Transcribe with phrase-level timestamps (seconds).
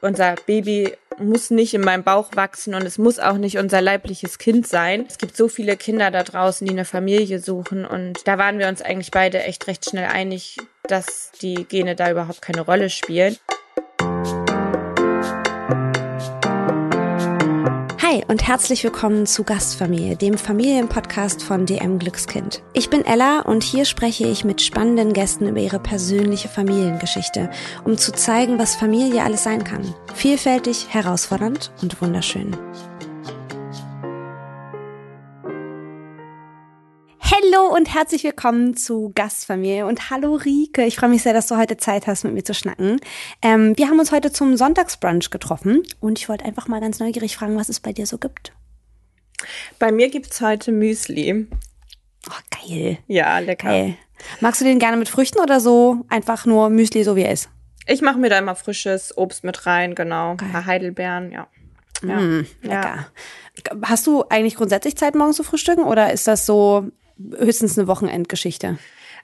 [0.00, 4.38] unser Baby muss nicht in meinem Bauch wachsen und es muss auch nicht unser leibliches
[4.38, 5.04] Kind sein.
[5.08, 8.68] Es gibt so viele Kinder da draußen, die eine Familie suchen und da waren wir
[8.68, 13.36] uns eigentlich beide echt recht schnell einig, dass die Gene da überhaupt keine Rolle spielen.
[18.26, 22.62] Und herzlich willkommen zu Gastfamilie, dem Familienpodcast von DM Glückskind.
[22.72, 27.50] Ich bin Ella und hier spreche ich mit spannenden Gästen über ihre persönliche Familiengeschichte,
[27.84, 29.94] um zu zeigen, was Familie alles sein kann.
[30.14, 32.56] Vielfältig, herausfordernd und wunderschön.
[37.50, 40.84] Hallo und herzlich willkommen zu Gastfamilie und hallo Rike.
[40.84, 43.00] Ich freue mich sehr, dass du heute Zeit hast, mit mir zu schnacken.
[43.42, 47.36] Ähm, wir haben uns heute zum Sonntagsbrunch getroffen und ich wollte einfach mal ganz neugierig
[47.36, 48.52] fragen, was es bei dir so gibt.
[49.78, 51.46] Bei mir gibt's heute Müsli.
[52.28, 52.98] Oh, geil.
[53.06, 53.68] Ja, lecker.
[53.68, 53.94] Geil.
[54.40, 57.48] Magst du den gerne mit Früchten oder so einfach nur Müsli, so wie er ist?
[57.86, 60.34] Ich mache mir da immer frisches Obst mit rein, genau.
[60.36, 60.48] Geil.
[60.48, 61.46] Ein paar Heidelbeeren, ja.
[62.02, 62.20] Ja.
[62.20, 63.08] Mm, lecker.
[63.66, 63.76] Ja.
[63.84, 66.90] Hast du eigentlich grundsätzlich Zeit, morgens zu frühstücken oder ist das so
[67.38, 68.78] höchstens eine Wochenendgeschichte.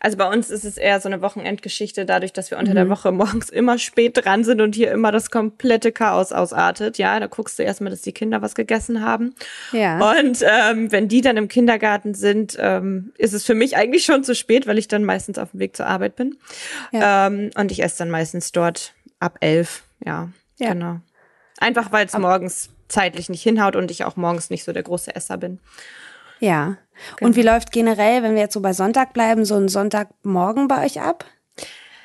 [0.04, 2.76] Also bei uns ist es eher so eine Wochenendgeschichte, dadurch, dass wir unter mhm.
[2.76, 6.98] der Woche morgens immer spät dran sind und hier immer das komplette Chaos ausartet.
[6.98, 9.34] Ja, da guckst du erstmal, dass die Kinder was gegessen haben.
[9.72, 10.10] Ja.
[10.18, 14.24] Und ähm, wenn die dann im Kindergarten sind, ähm, ist es für mich eigentlich schon
[14.24, 16.36] zu spät, weil ich dann meistens auf dem Weg zur Arbeit bin.
[16.92, 17.28] Ja.
[17.28, 19.84] Ähm, und ich esse dann meistens dort ab elf.
[20.04, 20.74] Ja, ja.
[20.74, 21.00] genau.
[21.60, 25.16] Einfach weil es morgens zeitlich nicht hinhaut und ich auch morgens nicht so der große
[25.16, 25.60] Esser bin.
[26.44, 26.76] Ja.
[27.16, 27.28] Genau.
[27.28, 30.84] Und wie läuft generell, wenn wir jetzt so bei Sonntag bleiben, so ein Sonntagmorgen bei
[30.84, 31.24] euch ab?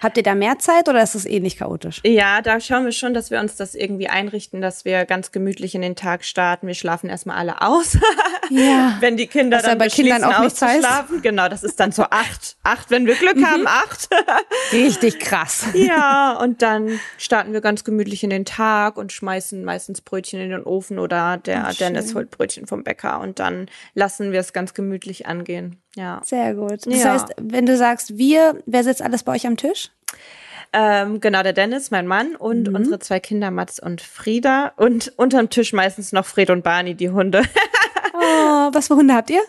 [0.01, 2.01] Habt ihr da mehr Zeit oder ist das ähnlich eh chaotisch?
[2.05, 5.75] Ja, da schauen wir schon, dass wir uns das irgendwie einrichten, dass wir ganz gemütlich
[5.75, 6.67] in den Tag starten.
[6.67, 7.97] Wir schlafen erstmal alle aus.
[8.51, 8.97] Ja.
[8.99, 11.21] wenn die Kinder Was dann bei Kindern auch nicht auszuschlafen.
[11.21, 12.57] Genau, das ist dann so acht.
[12.63, 13.45] Acht, wenn wir Glück mhm.
[13.45, 14.09] haben, acht.
[14.71, 15.67] Richtig krass.
[15.75, 20.49] ja, und dann starten wir ganz gemütlich in den Tag und schmeißen meistens Brötchen in
[20.49, 24.51] den Ofen oder der Ach, Dennis holt Brötchen vom Bäcker und dann lassen wir es
[24.51, 25.79] ganz gemütlich angehen.
[25.95, 26.21] Ja.
[26.23, 26.85] Sehr gut.
[26.85, 27.13] Das ja.
[27.13, 29.89] heißt, wenn du sagst wir, wer sitzt alles bei euch am Tisch?
[30.71, 32.75] Ähm, genau, der Dennis, mein Mann und mhm.
[32.75, 37.09] unsere zwei Kinder Mats und Frieda und unterm Tisch meistens noch Fred und Barney, die
[37.09, 37.41] Hunde.
[38.29, 39.41] Oh, was für Hunde habt ihr?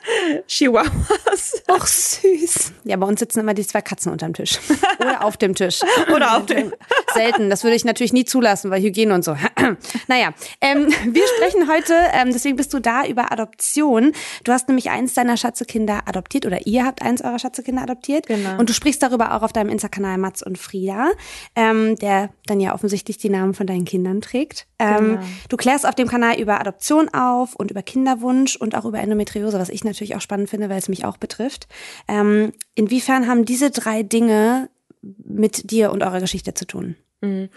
[0.46, 1.62] Chihuahuas.
[1.68, 2.72] Ach, süß.
[2.84, 4.58] Ja, bei uns sitzen immer die zwei Katzen unterm Tisch.
[4.98, 5.80] Oder auf dem Tisch.
[6.14, 6.72] Oder auf dem.
[7.14, 7.50] Selten.
[7.50, 9.36] Das würde ich natürlich nie zulassen, weil Hygiene und so.
[10.08, 14.12] naja, ähm, wir sprechen heute, ähm, deswegen bist du da, über Adoption.
[14.44, 18.26] Du hast nämlich eins deiner Schatzekinder adoptiert oder ihr habt eins eurer Schatzekinder adoptiert.
[18.26, 18.58] Genau.
[18.58, 21.10] Und du sprichst darüber auch auf deinem Insta-Kanal Mats und Frieda,
[21.56, 24.66] ähm, der dann ja offensichtlich die Namen von deinen Kindern trägt.
[24.78, 25.22] Ähm, genau.
[25.48, 29.58] Du klärst auf dem Kanal über Adoption auf und über Kinderwunsch und auch über Endometriose,
[29.58, 31.69] was ich natürlich auch spannend finde, weil es mich auch betrifft.
[32.08, 34.69] Ähm, inwiefern haben diese drei Dinge
[35.03, 36.97] mit dir und eurer Geschichte zu tun?
[37.20, 37.48] Mhm.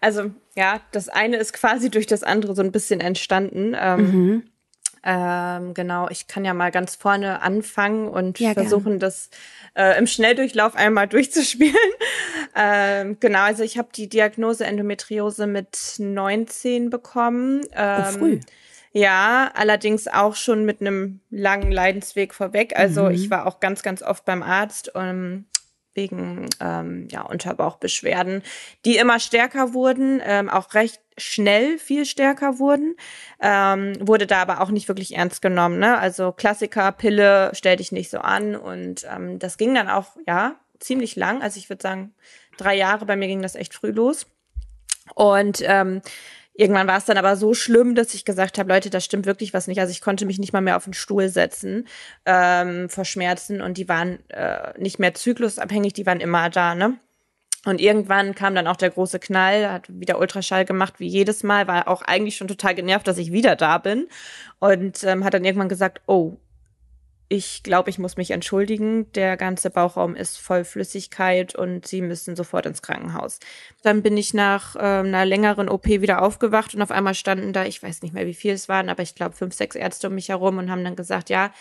[0.00, 3.74] Also ja, das eine ist quasi durch das andere so ein bisschen entstanden.
[3.78, 4.42] Ähm, mhm.
[5.04, 9.00] ähm, genau, ich kann ja mal ganz vorne anfangen und ja, versuchen, gern.
[9.00, 9.30] das
[9.74, 11.76] äh, im Schnelldurchlauf einmal durchzuspielen.
[12.56, 17.62] ähm, genau, also ich habe die Diagnose Endometriose mit 19 bekommen.
[17.74, 18.40] Ähm, oh, früh.
[18.92, 22.76] Ja, allerdings auch schon mit einem langen Leidensweg vorweg.
[22.76, 23.12] Also mhm.
[23.12, 24.94] ich war auch ganz, ganz oft beim Arzt.
[24.94, 25.44] Um, ähm,
[25.94, 28.42] wegen ähm, ja, Unterbauchbeschwerden,
[28.84, 32.96] die immer stärker wurden, ähm, auch recht schnell viel stärker wurden,
[33.40, 35.78] ähm, wurde da aber auch nicht wirklich ernst genommen.
[35.78, 35.98] Ne?
[35.98, 40.56] Also Klassiker, Pille, stell dich nicht so an und ähm, das ging dann auch, ja,
[40.80, 41.42] ziemlich lang.
[41.42, 42.14] Also ich würde sagen,
[42.56, 44.26] drei Jahre, bei mir ging das echt früh los.
[45.14, 46.00] Und ähm,
[46.54, 49.54] Irgendwann war es dann aber so schlimm, dass ich gesagt habe, Leute, das stimmt wirklich
[49.54, 49.80] was nicht.
[49.80, 51.86] Also ich konnte mich nicht mal mehr auf den Stuhl setzen
[52.26, 56.98] ähm, vor Schmerzen und die waren äh, nicht mehr zyklusabhängig, die waren immer da, ne?
[57.64, 61.68] Und irgendwann kam dann auch der große Knall, hat wieder Ultraschall gemacht, wie jedes Mal,
[61.68, 64.08] war auch eigentlich schon total genervt, dass ich wieder da bin.
[64.58, 66.36] Und ähm, hat dann irgendwann gesagt, oh,
[67.32, 69.10] ich glaube, ich muss mich entschuldigen.
[69.12, 73.38] Der ganze Bauchraum ist voll Flüssigkeit und Sie müssen sofort ins Krankenhaus.
[73.82, 77.64] Dann bin ich nach ähm, einer längeren OP wieder aufgewacht und auf einmal standen da,
[77.64, 80.14] ich weiß nicht mehr, wie viel es waren, aber ich glaube fünf, sechs Ärzte um
[80.14, 81.52] mich herum und haben dann gesagt, ja,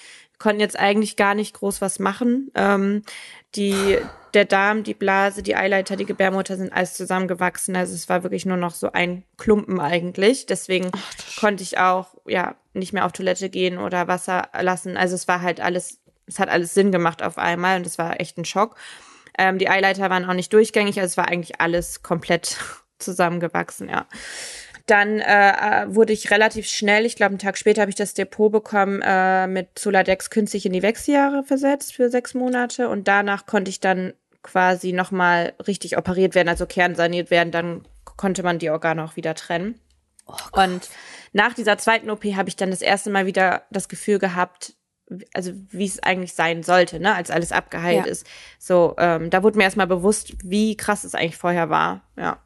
[0.42, 2.52] konnten jetzt eigentlich gar nicht groß was machen.
[2.56, 3.04] Ähm,
[3.56, 3.98] die,
[4.34, 7.76] der Darm, die Blase, die Eileiter, die Gebärmutter sind alles zusammengewachsen.
[7.76, 10.46] Also es war wirklich nur noch so ein Klumpen eigentlich.
[10.46, 14.98] Deswegen Ach, konnte ich auch ja nicht mehr auf Toilette gehen oder Wasser lassen.
[14.98, 18.20] Also es war halt alles, es hat alles Sinn gemacht auf einmal und es war
[18.20, 18.76] echt ein Schock.
[19.38, 22.58] Ähm, die Eileiter waren auch nicht durchgängig, also es war eigentlich alles komplett
[23.00, 24.08] zusammengewachsen, ja.
[24.92, 28.52] Dann äh, wurde ich relativ schnell, ich glaube, einen Tag später habe ich das Depot
[28.52, 32.90] bekommen, äh, mit Soladex künstlich in die Wechseljahre versetzt für sechs Monate.
[32.90, 34.12] Und danach konnte ich dann
[34.44, 37.52] quasi nochmal richtig operiert werden, also kernsaniert werden.
[37.52, 39.80] Dann konnte man die Organe auch wieder trennen.
[40.28, 40.90] Oh und
[41.32, 44.74] nach dieser zweiten OP habe ich dann das erste Mal wieder das Gefühl gehabt,
[45.34, 48.12] also wie es eigentlich sein sollte, ne, als alles abgeheilt ja.
[48.12, 48.28] ist.
[48.60, 52.02] So, ähm, da wurde mir erstmal bewusst, wie krass es eigentlich vorher war.
[52.18, 52.42] Ja.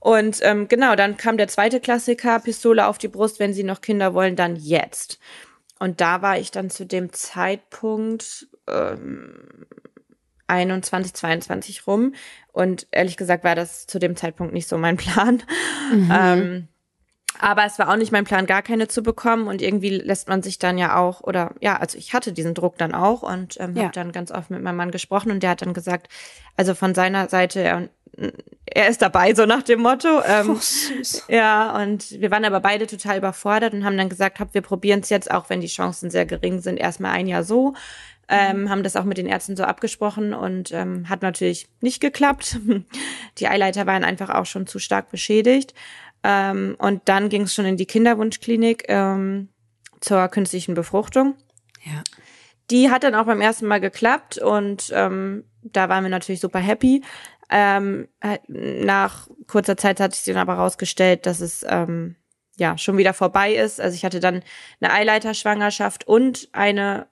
[0.00, 3.82] Und ähm, genau, dann kam der zweite Klassiker, Pistole auf die Brust, wenn sie noch
[3.82, 5.18] Kinder wollen, dann jetzt.
[5.78, 9.66] Und da war ich dann zu dem Zeitpunkt ähm,
[10.46, 12.14] 21, 22 rum.
[12.52, 15.42] Und ehrlich gesagt war das zu dem Zeitpunkt nicht so mein Plan.
[15.92, 16.12] Mhm.
[16.12, 16.68] Ähm,
[17.38, 19.48] aber es war auch nicht mein Plan, gar keine zu bekommen.
[19.48, 22.76] Und irgendwie lässt man sich dann ja auch, oder ja, also ich hatte diesen Druck
[22.76, 23.84] dann auch und ähm, ja.
[23.84, 26.08] habe dann ganz oft mit meinem Mann gesprochen und der hat dann gesagt,
[26.56, 27.88] also von seiner Seite, er,
[28.66, 30.22] er ist dabei, so nach dem Motto.
[30.24, 31.24] Ähm, oh, süß.
[31.28, 35.00] Ja, und wir waren aber beide total überfordert und haben dann gesagt, hab, wir probieren
[35.00, 37.74] es jetzt, auch wenn die Chancen sehr gering sind, erstmal ein Jahr so.
[38.28, 42.60] Ähm, haben das auch mit den Ärzten so abgesprochen und ähm, hat natürlich nicht geklappt.
[43.38, 45.74] Die Eileiter waren einfach auch schon zu stark beschädigt.
[46.22, 49.48] Ähm, und dann ging es schon in die Kinderwunschklinik ähm,
[50.00, 51.34] zur künstlichen Befruchtung.
[51.84, 52.04] Ja.
[52.70, 56.58] Die hat dann auch beim ersten Mal geklappt und ähm, da waren wir natürlich super
[56.58, 57.02] happy.
[57.50, 58.08] Ähm,
[58.48, 62.16] nach kurzer Zeit hat sich dann aber rausgestellt, dass es ähm,
[62.56, 63.80] ja schon wieder vorbei ist.
[63.80, 64.42] Also ich hatte dann
[64.80, 67.08] eine Eileiterschwangerschaft und eine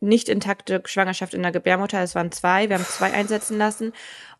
[0.00, 2.02] nicht intakte Schwangerschaft in der Gebärmutter.
[2.02, 2.68] Es waren zwei.
[2.68, 3.92] Wir haben zwei einsetzen lassen.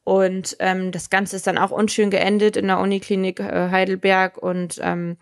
[0.04, 4.38] Und ähm, das Ganze ist dann auch unschön geendet in der Uniklinik äh, Heidelberg.
[4.38, 5.18] Und ähm,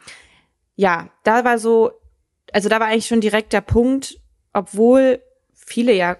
[0.77, 1.91] ja, da war so,
[2.53, 4.21] also da war eigentlich schon direkt der Punkt,
[4.53, 5.21] obwohl
[5.55, 6.17] viele ja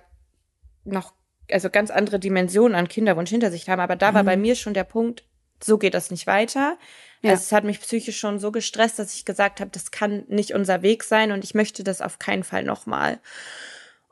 [0.85, 1.13] noch,
[1.51, 4.15] also ganz andere Dimensionen an Kinderwunsch hinter sich haben, aber da mhm.
[4.17, 5.25] war bei mir schon der Punkt,
[5.63, 6.79] so geht das nicht weiter.
[7.23, 7.31] Ja.
[7.31, 10.55] Also es hat mich psychisch schon so gestresst, dass ich gesagt habe, das kann nicht
[10.55, 13.19] unser Weg sein und ich möchte das auf keinen Fall nochmal.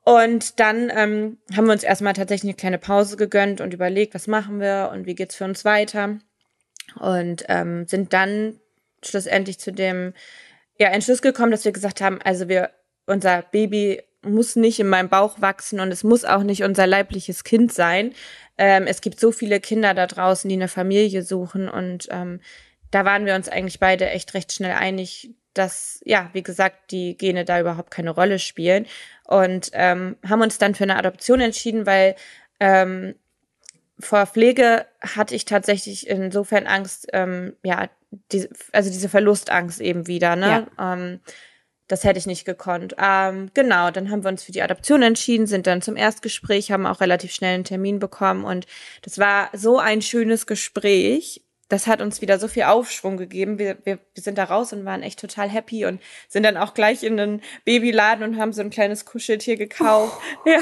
[0.02, 4.28] Und dann ähm, haben wir uns erstmal tatsächlich eine kleine Pause gegönnt und überlegt, was
[4.28, 6.18] machen wir und wie geht's für uns weiter.
[7.00, 8.60] Und ähm, sind dann
[9.04, 10.14] schlussendlich zu dem
[10.78, 12.70] ja, Entschluss gekommen, dass wir gesagt haben, also wir,
[13.06, 14.02] unser Baby
[14.32, 18.12] muss nicht in meinem Bauch wachsen und es muss auch nicht unser leibliches Kind sein.
[18.58, 22.40] Ähm, es gibt so viele Kinder da draußen, die eine Familie suchen und ähm,
[22.90, 27.16] da waren wir uns eigentlich beide echt recht schnell einig, dass, ja, wie gesagt, die
[27.16, 28.86] Gene da überhaupt keine Rolle spielen
[29.24, 32.14] und ähm, haben uns dann für eine Adoption entschieden, weil
[32.60, 33.14] ähm,
[33.98, 37.88] vor Pflege hatte ich tatsächlich insofern Angst, ähm, ja,
[38.32, 40.66] die, also diese Verlustangst eben wieder, ne?
[40.78, 40.94] Ja.
[40.94, 41.20] Ähm,
[41.88, 42.96] das hätte ich nicht gekonnt.
[42.98, 46.86] Ähm, genau, dann haben wir uns für die Adoption entschieden, sind dann zum Erstgespräch, haben
[46.86, 48.66] auch relativ schnell einen Termin bekommen und
[49.02, 53.58] das war so ein schönes Gespräch das hat uns wieder so viel Aufschwung gegeben.
[53.58, 56.74] Wir, wir, wir sind da raus und waren echt total happy und sind dann auch
[56.74, 60.16] gleich in den Babyladen und haben so ein kleines Kuscheltier gekauft.
[60.44, 60.48] Oh.
[60.48, 60.60] Ja,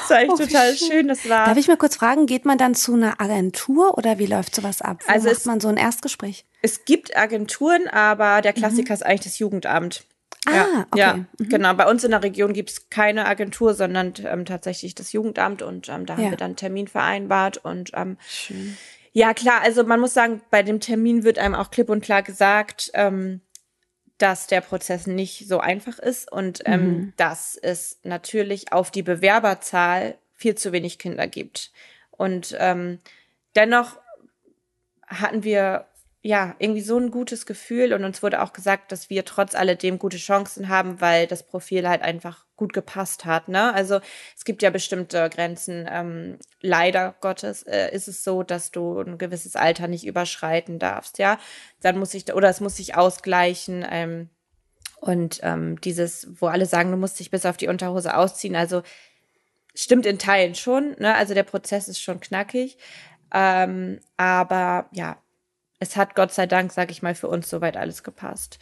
[0.00, 0.88] das war echt oh, total schön.
[0.88, 1.08] schön.
[1.08, 1.46] Das war.
[1.46, 4.82] Darf ich mal kurz fragen, geht man dann zu einer Agentur oder wie läuft sowas
[4.82, 4.98] ab?
[5.06, 6.44] Wo also macht es, man so ein Erstgespräch?
[6.60, 8.94] Es gibt Agenturen, aber der Klassiker mhm.
[8.94, 10.04] ist eigentlich das Jugendamt.
[10.46, 10.98] Ah, ja, okay.
[10.98, 11.26] Ja, mhm.
[11.38, 11.74] genau.
[11.74, 16.06] Bei uns in der Region gibt's keine Agentur, sondern ähm, tatsächlich das Jugendamt und ähm,
[16.06, 16.30] da haben ja.
[16.30, 18.76] wir dann einen Termin vereinbart und ähm, Schön.
[19.12, 22.22] Ja, klar, also man muss sagen, bei dem Termin wird einem auch klipp und klar
[22.22, 23.42] gesagt, ähm,
[24.16, 27.12] dass der Prozess nicht so einfach ist und ähm, mhm.
[27.16, 31.72] dass es natürlich auf die Bewerberzahl viel zu wenig Kinder gibt.
[32.10, 33.00] Und ähm,
[33.54, 33.98] dennoch
[35.06, 35.86] hatten wir
[36.24, 39.98] ja, irgendwie so ein gutes Gefühl und uns wurde auch gesagt, dass wir trotz alledem
[39.98, 43.48] gute Chancen haben, weil das Profil halt einfach gut gepasst hat.
[43.48, 43.74] Ne?
[43.74, 43.98] Also
[44.36, 45.88] es gibt ja bestimmte Grenzen.
[45.90, 51.18] Ähm, leider Gottes äh, ist es so, dass du ein gewisses Alter nicht überschreiten darfst.
[51.18, 51.40] Ja,
[51.80, 53.84] dann muss ich oder es muss sich ausgleichen.
[53.90, 54.28] Ähm,
[55.00, 58.82] und ähm, dieses, wo alle sagen, du musst dich bis auf die Unterhose ausziehen, also
[59.74, 60.94] stimmt in Teilen schon.
[61.00, 61.16] Ne?
[61.16, 62.78] Also der Prozess ist schon knackig.
[63.34, 65.21] Ähm, aber ja,
[65.82, 68.60] es hat Gott sei Dank, sag ich mal, für uns soweit alles gepasst.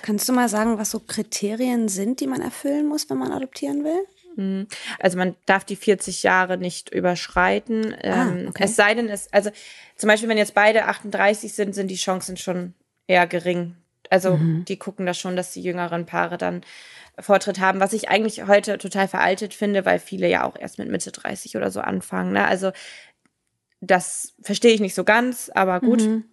[0.00, 3.84] Kannst du mal sagen, was so Kriterien sind, die man erfüllen muss, wenn man adoptieren
[3.84, 4.06] will?
[4.36, 4.66] Mhm.
[4.98, 7.94] Also man darf die 40 Jahre nicht überschreiten.
[8.02, 8.64] Ah, ähm, okay.
[8.64, 9.50] Es sei denn, es, also
[9.96, 12.72] zum Beispiel, wenn jetzt beide 38 sind, sind die Chancen schon
[13.06, 13.76] eher gering.
[14.08, 14.64] Also mhm.
[14.64, 16.62] die gucken da schon, dass die jüngeren Paare dann
[17.18, 20.88] Vortritt haben, was ich eigentlich heute total veraltet finde, weil viele ja auch erst mit
[20.88, 22.32] Mitte 30 oder so anfangen.
[22.32, 22.46] Ne?
[22.46, 22.72] Also
[23.82, 26.00] das verstehe ich nicht so ganz, aber gut.
[26.00, 26.24] Mhm.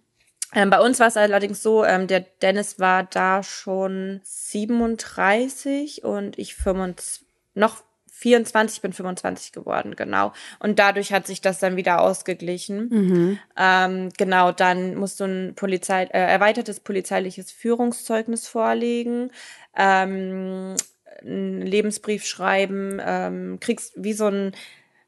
[0.54, 6.38] Ähm, bei uns war es allerdings so, ähm, der Dennis war da schon 37 und
[6.38, 7.82] ich 25, noch
[8.20, 10.32] 24, bin 25 geworden, genau.
[10.58, 12.88] Und dadurch hat sich das dann wieder ausgeglichen.
[12.90, 13.38] Mhm.
[13.56, 19.30] Ähm, genau, dann musst du ein Polizei, äh, erweitertes polizeiliches Führungszeugnis vorlegen,
[19.74, 20.74] ähm,
[21.22, 24.52] einen Lebensbrief schreiben, ähm, kriegst wie so ein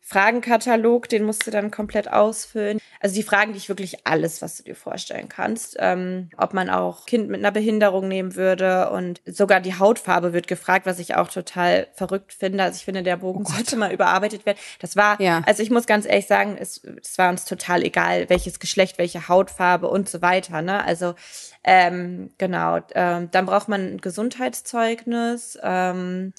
[0.04, 2.78] Fragenkatalog, den musst du dann komplett ausfüllen.
[3.00, 5.76] Also die fragen dich wirklich alles, was du dir vorstellen kannst.
[5.78, 10.48] Ähm, ob man auch Kind mit einer Behinderung nehmen würde und sogar die Hautfarbe wird
[10.48, 12.64] gefragt, was ich auch total verrückt finde.
[12.64, 14.58] Also ich finde, der Bogen oh sollte mal überarbeitet werden.
[14.80, 15.42] Das war, ja.
[15.46, 19.28] also ich muss ganz ehrlich sagen, es, es war uns total egal, welches Geschlecht, welche
[19.28, 20.62] Hautfarbe und so weiter.
[20.62, 20.84] Ne?
[20.84, 21.14] Also
[21.62, 26.32] ähm, genau, ähm, dann braucht man ein Gesundheitszeugnis, ähm,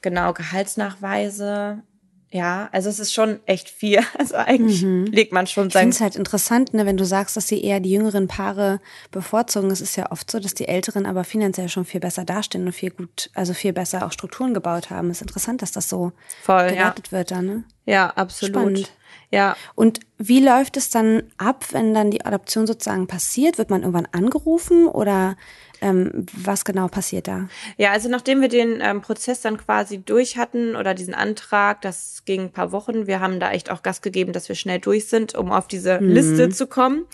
[0.00, 1.84] genau, Gehaltsnachweise,
[2.32, 4.00] ja, also es ist schon echt viel.
[4.18, 5.06] Also eigentlich mhm.
[5.06, 5.88] legt man schon sein.
[5.90, 8.80] Ich finde es halt interessant, ne, wenn du sagst, dass sie eher die jüngeren Paare
[9.10, 9.70] bevorzugen.
[9.70, 12.72] Es ist ja oft so, dass die Älteren aber finanziell schon viel besser dastehen und
[12.72, 15.10] viel gut, also viel besser auch Strukturen gebaut haben.
[15.10, 16.12] Es ist interessant, dass das so
[16.42, 17.18] Voll, gewertet ja.
[17.18, 17.64] wird dann, ne?
[17.84, 18.54] Ja, absolut.
[18.54, 18.92] Spannend.
[19.30, 19.56] Ja.
[19.74, 23.58] Und wie läuft es dann ab, wenn dann die Adoption sozusagen passiert?
[23.58, 25.36] Wird man irgendwann angerufen oder
[25.80, 27.48] ähm, was genau passiert da?
[27.76, 32.22] Ja, also nachdem wir den ähm, Prozess dann quasi durch hatten oder diesen Antrag, das
[32.24, 33.06] ging ein paar Wochen.
[33.06, 36.00] Wir haben da echt auch Gas gegeben, dass wir schnell durch sind, um auf diese
[36.00, 36.10] mhm.
[36.10, 37.06] Liste zu kommen.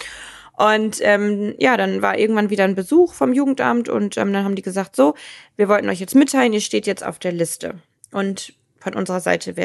[0.58, 4.56] Und ähm, ja, dann war irgendwann wieder ein Besuch vom Jugendamt und ähm, dann haben
[4.56, 5.14] die gesagt, so,
[5.56, 7.76] wir wollten euch jetzt mitteilen, ihr steht jetzt auf der Liste.
[8.10, 9.56] Und von unserer Seite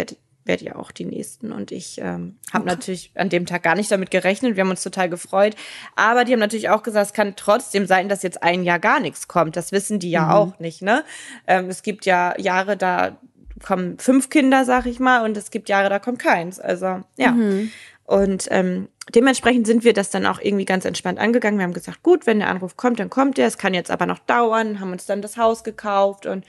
[0.46, 1.52] werdet werde ja auch die nächsten.
[1.52, 2.76] Und ich ähm, habe okay.
[2.76, 4.56] natürlich an dem Tag gar nicht damit gerechnet.
[4.56, 5.56] Wir haben uns total gefreut.
[5.96, 9.00] Aber die haben natürlich auch gesagt, es kann trotzdem sein, dass jetzt ein Jahr gar
[9.00, 9.56] nichts kommt.
[9.56, 10.32] Das wissen die ja mhm.
[10.32, 10.82] auch nicht.
[10.82, 11.04] Ne?
[11.48, 13.18] Ähm, es gibt ja Jahre, da
[13.64, 16.60] kommen fünf Kinder, sag ich mal, und es gibt Jahre, da kommt keins.
[16.60, 17.32] Also ja.
[17.32, 17.72] Mhm.
[18.06, 21.58] Und ähm, dementsprechend sind wir das dann auch irgendwie ganz entspannt angegangen.
[21.58, 23.48] Wir haben gesagt, gut, wenn der Anruf kommt, dann kommt der.
[23.48, 24.82] Es kann jetzt aber noch dauern.
[24.82, 26.46] Haben uns dann das Haus gekauft und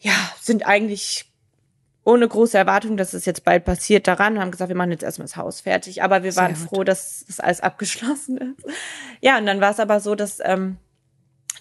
[0.00, 1.30] ja, sind eigentlich
[2.06, 5.26] ohne große Erwartung, dass es jetzt bald passiert, daran, haben gesagt, wir machen jetzt erstmal
[5.26, 6.04] das Haus fertig.
[6.04, 8.74] Aber wir waren froh, dass das alles abgeschlossen ist.
[9.20, 10.76] Ja, und dann war es aber so, dass ähm,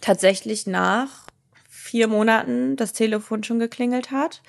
[0.01, 1.25] tatsächlich nach
[1.67, 4.43] vier Monaten das Telefon schon geklingelt hat.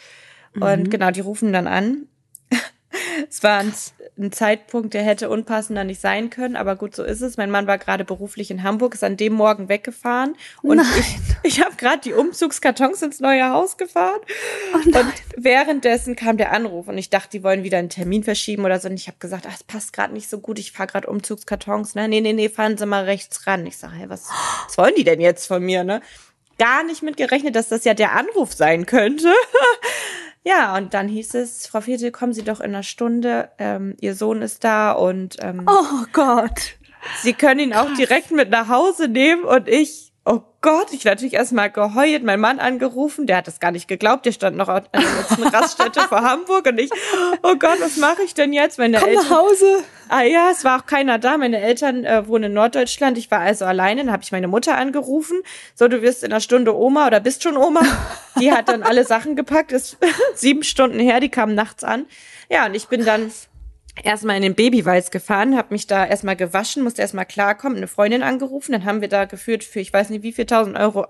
[0.53, 0.63] Mhm.
[0.63, 2.07] Und genau, die rufen dann an.
[3.31, 3.73] es war ein,
[4.19, 7.37] ein, Zeitpunkt, der hätte unpassender nicht sein können, aber gut, so ist es.
[7.37, 10.87] Mein Mann war gerade beruflich in Hamburg, ist an dem Morgen weggefahren und nein.
[11.43, 14.21] ich, ich habe gerade die Umzugskartons ins neue Haus gefahren.
[14.75, 18.65] Oh und währenddessen kam der Anruf und ich dachte, die wollen wieder einen Termin verschieben
[18.65, 18.89] oder so.
[18.89, 21.95] Und ich habe gesagt, ach, es passt gerade nicht so gut, ich fahre gerade Umzugskartons.
[21.95, 22.09] Ne?
[22.09, 23.67] Nee, nee, nee, fahren Sie mal rechts ran.
[23.67, 24.29] Ich sage, hey, was,
[24.67, 25.85] was wollen die denn jetzt von mir?
[25.85, 26.01] Ne?
[26.59, 29.33] Gar nicht mit gerechnet, dass das ja der Anruf sein könnte.
[30.47, 33.51] Ja, und dann hieß es, Frau Viertel, kommen Sie doch in einer Stunde.
[33.59, 36.77] Ähm, Ihr Sohn ist da und ähm, oh Gott.
[37.23, 41.35] Sie können ihn auch direkt mit nach Hause nehmen und ich Oh Gott, ich natürlich
[41.35, 44.83] erstmal geheult, mein Mann angerufen, der hat das gar nicht geglaubt, der stand noch an
[44.93, 46.91] der letzten Raststätte vor Hamburg und ich,
[47.45, 48.77] oh Gott, was mache ich denn jetzt?
[48.77, 49.85] Meine Komm Eltern, nach Hause.
[50.09, 53.39] Ah ja, es war auch keiner da, meine Eltern äh, wohnen in Norddeutschland, ich war
[53.39, 55.41] also alleine, dann habe ich meine Mutter angerufen,
[55.77, 57.83] so du wirst in einer Stunde Oma oder bist schon Oma.
[58.41, 59.97] Die hat dann alle Sachen gepackt, ist
[60.35, 62.05] sieben Stunden her, die kamen nachts an.
[62.51, 63.31] Ja, und ich bin dann
[64.03, 68.23] erstmal in den Babywalz gefahren, habe mich da erstmal gewaschen, musste erstmal klarkommen, eine Freundin
[68.23, 71.07] angerufen, dann haben wir da geführt für ich weiß nicht wie viel tausend Euro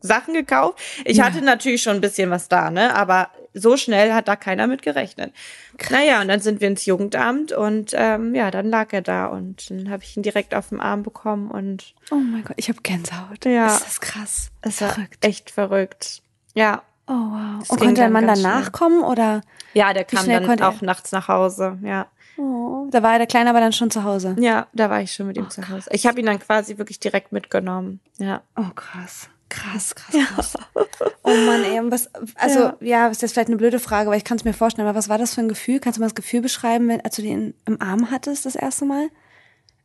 [0.00, 0.78] Sachen gekauft.
[1.04, 1.24] Ich ja.
[1.24, 2.94] hatte natürlich schon ein bisschen was da, ne?
[2.94, 5.32] Aber so schnell hat da keiner mit gerechnet.
[5.76, 5.90] Krass.
[5.90, 9.70] Naja, und dann sind wir ins Jugendamt und ähm, ja, dann lag er da und
[9.70, 12.80] dann habe ich ihn direkt auf dem Arm bekommen und Oh mein Gott, ich habe
[12.82, 13.44] Gänsehaut.
[13.44, 13.66] Ja.
[13.66, 14.50] Ist das krass.
[14.62, 15.24] Es war verrückt.
[15.24, 16.22] echt verrückt.
[16.54, 16.82] Ja.
[17.08, 17.70] Oh wow.
[17.70, 18.70] und konnte der Mann danach schnell.
[18.70, 19.40] kommen oder?
[19.72, 22.06] Ja, der kam dann auch nachts nach Hause, ja.
[22.38, 24.36] Oh, da war der Kleine aber dann schon zu Hause.
[24.38, 25.90] Ja, da war ich schon mit ihm oh, zu Hause.
[25.92, 28.00] Ich habe ihn dann quasi wirklich direkt mitgenommen.
[28.18, 28.42] Ja.
[28.56, 29.28] Oh, krass.
[29.48, 30.54] Krass, krass, krass.
[30.54, 31.06] Ja.
[31.22, 32.76] Oh Mann, ey, was, also, ja.
[32.80, 35.08] ja, ist jetzt vielleicht eine blöde Frage, aber ich kann es mir vorstellen, aber was
[35.08, 35.80] war das für ein Gefühl?
[35.80, 38.84] Kannst du mal das Gefühl beschreiben, wenn, als du den im Arm hattest das erste
[38.84, 39.08] Mal?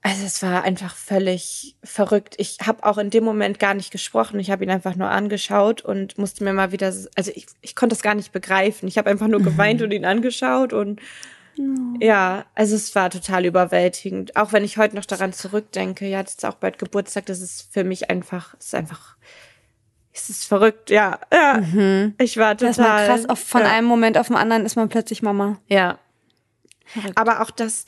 [0.02, 2.36] Also es war einfach völlig verrückt.
[2.38, 4.38] Ich habe auch in dem Moment gar nicht gesprochen.
[4.42, 7.96] Ich habe ihn einfach nur angeschaut und musste mir mal wieder, also ich, ich konnte
[7.96, 8.88] es gar nicht begreifen.
[8.90, 9.86] Ich habe einfach nur geweint mhm.
[9.86, 11.00] und ihn angeschaut und
[12.00, 14.36] ja, also es war total überwältigend.
[14.36, 17.84] Auch wenn ich heute noch daran zurückdenke, ja, ist auch bald Geburtstag, das ist für
[17.84, 19.18] mich einfach, es ist einfach,
[20.12, 21.60] es ist verrückt, ja, ja.
[21.60, 22.16] Mhm.
[22.20, 23.08] Ich war total.
[23.08, 23.72] Das ist krass, auf, von ja.
[23.72, 25.60] einem Moment auf den anderen ist man plötzlich Mama.
[25.68, 26.00] Ja.
[26.86, 27.18] Verrückt.
[27.18, 27.86] Aber auch das,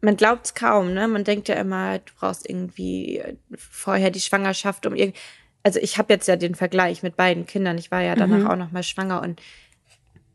[0.00, 1.08] man glaubt es kaum, ne?
[1.08, 3.22] Man denkt ja immer, du brauchst irgendwie
[3.56, 5.18] vorher die Schwangerschaft, um irgendwie.
[5.62, 7.76] Also ich habe jetzt ja den Vergleich mit beiden Kindern.
[7.76, 8.46] Ich war ja danach mhm.
[8.46, 9.40] auch noch mal schwanger und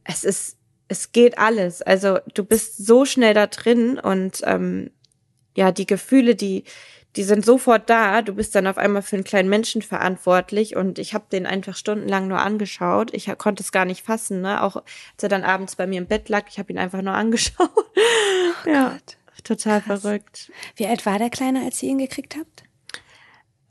[0.03, 0.57] es ist
[0.91, 1.81] es geht alles.
[1.81, 4.91] Also du bist so schnell da drin und ähm,
[5.55, 6.65] ja, die Gefühle, die,
[7.15, 8.21] die sind sofort da.
[8.21, 11.77] Du bist dann auf einmal für einen kleinen Menschen verantwortlich und ich habe den einfach
[11.77, 13.13] stundenlang nur angeschaut.
[13.13, 14.61] Ich konnte es gar nicht fassen, ne?
[14.61, 17.13] Auch als er dann abends bei mir im Bett lag, ich habe ihn einfach nur
[17.23, 17.71] angeschaut.
[17.73, 19.17] Oh ja, Gott.
[19.45, 20.01] total Krass.
[20.01, 20.51] verrückt.
[20.75, 22.63] Wie alt war der Kleine, als ihr ihn gekriegt habt?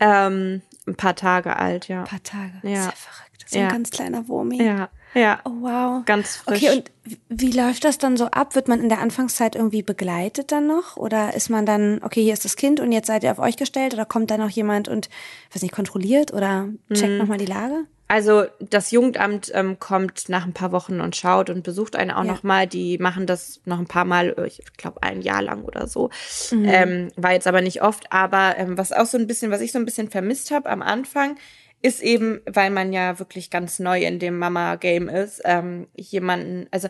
[0.00, 2.00] Ähm, ein paar Tage alt, ja.
[2.00, 2.55] Ein paar Tage.
[2.62, 2.85] Ja.
[2.85, 3.45] Sehr verrückt.
[3.47, 3.67] So ja.
[3.67, 4.62] ein ganz kleiner Wurmi.
[4.62, 4.89] Ja.
[5.14, 5.40] Ja.
[5.45, 6.05] Oh, wow.
[6.05, 6.62] Ganz frisch.
[6.62, 6.90] Okay, und
[7.29, 8.55] wie läuft das dann so ab?
[8.55, 10.97] Wird man in der Anfangszeit irgendwie begleitet dann noch?
[10.97, 13.57] Oder ist man dann, okay, hier ist das Kind und jetzt seid ihr auf euch
[13.57, 13.95] gestellt?
[13.95, 15.09] Oder kommt da noch jemand und,
[15.52, 17.19] weiß nicht, kontrolliert oder checkt mhm.
[17.19, 17.87] nochmal die Lage?
[18.11, 22.25] Also das Jugendamt ähm, kommt nach ein paar Wochen und schaut und besucht einen auch
[22.25, 22.33] ja.
[22.33, 22.67] noch mal.
[22.67, 26.11] Die machen das noch ein paar Mal, ich glaube ein Jahr lang oder so.
[26.50, 26.64] Mhm.
[26.69, 28.12] Ähm, war jetzt aber nicht oft.
[28.12, 30.83] Aber ähm, was auch so ein bisschen, was ich so ein bisschen vermisst habe am
[30.83, 31.37] Anfang,
[31.82, 36.88] ist eben, weil man ja wirklich ganz neu in dem Mama-Game ist, ähm, jemanden, also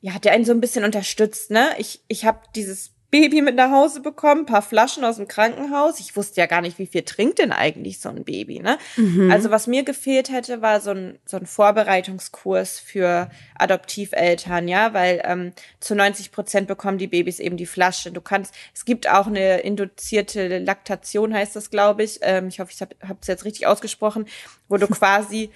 [0.00, 1.50] ja, der einen so ein bisschen unterstützt.
[1.50, 5.98] Ne, ich ich habe dieses Baby mit nach Hause bekommen, paar Flaschen aus dem Krankenhaus.
[5.98, 8.78] Ich wusste ja gar nicht, wie viel trinkt denn eigentlich so ein Baby, ne?
[8.96, 9.30] Mhm.
[9.30, 15.22] Also was mir gefehlt hätte, war so ein, so ein Vorbereitungskurs für Adoptiveltern, ja, weil
[15.24, 18.12] ähm, zu 90 Prozent bekommen die Babys eben die Flasche.
[18.12, 22.20] Du kannst, es gibt auch eine induzierte Laktation, heißt das, glaube ich.
[22.22, 24.26] Ähm, ich hoffe, ich habe es jetzt richtig ausgesprochen,
[24.68, 25.50] wo du quasi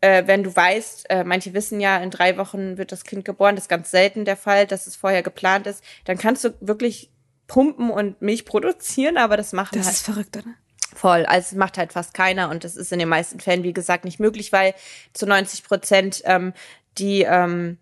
[0.00, 3.56] äh, wenn du weißt, äh, manche wissen ja, in drei Wochen wird das Kind geboren,
[3.56, 7.10] das ist ganz selten der Fall, dass es vorher geplant ist, dann kannst du wirklich
[7.46, 9.96] pumpen und Milch produzieren, aber das macht das halt.
[9.96, 10.54] ist verrückt, oder?
[10.94, 11.26] Voll.
[11.26, 14.04] Also es macht halt fast keiner und das ist in den meisten Fällen, wie gesagt,
[14.04, 14.74] nicht möglich, weil
[15.12, 16.52] zu 90 Prozent ähm,
[16.98, 17.78] die ähm,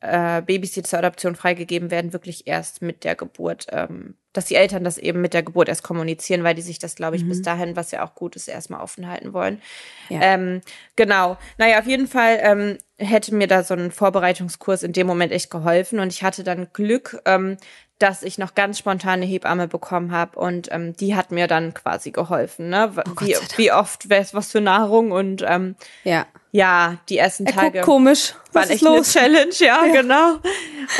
[0.00, 4.54] äh, Babys, die zur Adoption freigegeben werden, wirklich erst mit der Geburt, ähm, dass die
[4.54, 7.28] Eltern das eben mit der Geburt erst kommunizieren, weil die sich das, glaube ich, mhm.
[7.28, 9.60] bis dahin, was ja auch gut ist, erstmal offen halten wollen.
[10.08, 10.20] Ja.
[10.22, 10.60] Ähm,
[10.96, 11.36] genau.
[11.56, 15.50] Naja, auf jeden Fall ähm, hätte mir da so ein Vorbereitungskurs in dem Moment echt
[15.50, 17.56] geholfen und ich hatte dann Glück, ähm,
[17.98, 22.12] dass ich noch ganz spontane Hebamme bekommen habe und ähm, die hat mir dann quasi
[22.12, 22.92] geholfen, ne?
[22.96, 25.74] Oh wie, wie oft, was für Nahrung und ähm,
[26.04, 26.26] ja.
[26.52, 28.34] Ja, die ersten er Tage komisch.
[28.52, 29.16] Was waren echt los?
[29.16, 30.38] eine Challenge, ja, ja, genau.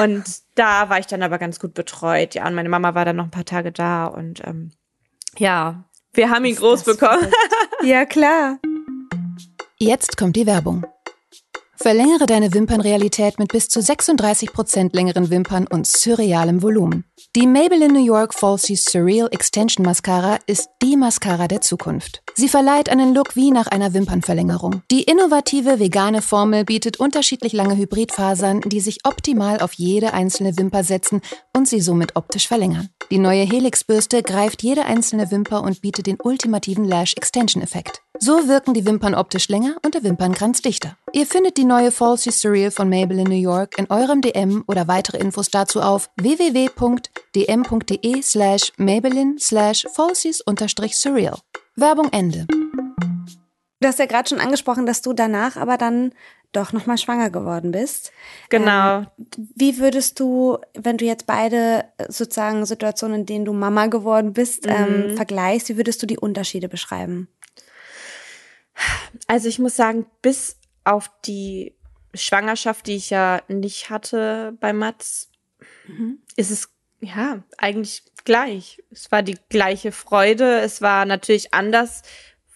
[0.02, 0.24] Und
[0.54, 3.24] da war ich dann aber ganz gut betreut, ja, und meine Mama war dann noch
[3.24, 4.72] ein paar Tage da und ähm,
[5.38, 7.28] ja, wir haben ihn groß bekommen.
[7.82, 8.58] ja, klar.
[9.78, 10.84] Jetzt kommt die Werbung.
[11.80, 17.04] Verlängere deine Wimpernrealität mit bis zu 36% längeren Wimpern und surrealem Volumen.
[17.36, 22.22] Die Maybelline New York Falsy Surreal Extension Mascara ist die Mascara der Zukunft.
[22.34, 24.82] Sie verleiht einen Look wie nach einer Wimpernverlängerung.
[24.90, 30.82] Die innovative vegane Formel bietet unterschiedlich lange Hybridfasern, die sich optimal auf jede einzelne Wimper
[30.82, 31.20] setzen
[31.56, 32.88] und sie somit optisch verlängern.
[33.12, 38.02] Die neue Helix-Bürste greift jede einzelne Wimper und bietet den ultimativen Lash Extension Effekt.
[38.20, 40.96] So wirken die Wimpern optisch länger und der Wimpernkranz dichter.
[41.12, 45.18] Ihr findet die neue Falsy Surreal von Maybelline New York in eurem DM oder weitere
[45.18, 51.38] Infos dazu auf www.dm.de slash Maybelline slash Falsies-Surreal.
[51.76, 52.46] Werbung Ende.
[53.80, 56.12] Du hast ja gerade schon angesprochen, dass du danach aber dann
[56.52, 58.10] doch nochmal schwanger geworden bist.
[58.48, 59.00] Genau.
[59.00, 59.06] Ähm,
[59.54, 64.66] wie würdest du, wenn du jetzt beide sozusagen Situationen, in denen du Mama geworden bist,
[64.66, 65.10] ähm, mhm.
[65.10, 67.28] ähm, vergleichst, wie würdest du die Unterschiede beschreiben?
[69.26, 71.74] Also ich muss sagen, bis auf die
[72.14, 75.30] Schwangerschaft, die ich ja nicht hatte bei Mats,
[75.86, 76.18] mhm.
[76.36, 78.82] ist es ja eigentlich gleich.
[78.90, 80.60] Es war die gleiche Freude.
[80.60, 82.02] Es war natürlich anders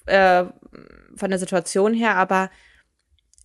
[0.06, 0.44] äh,
[1.16, 2.50] von der Situation her, aber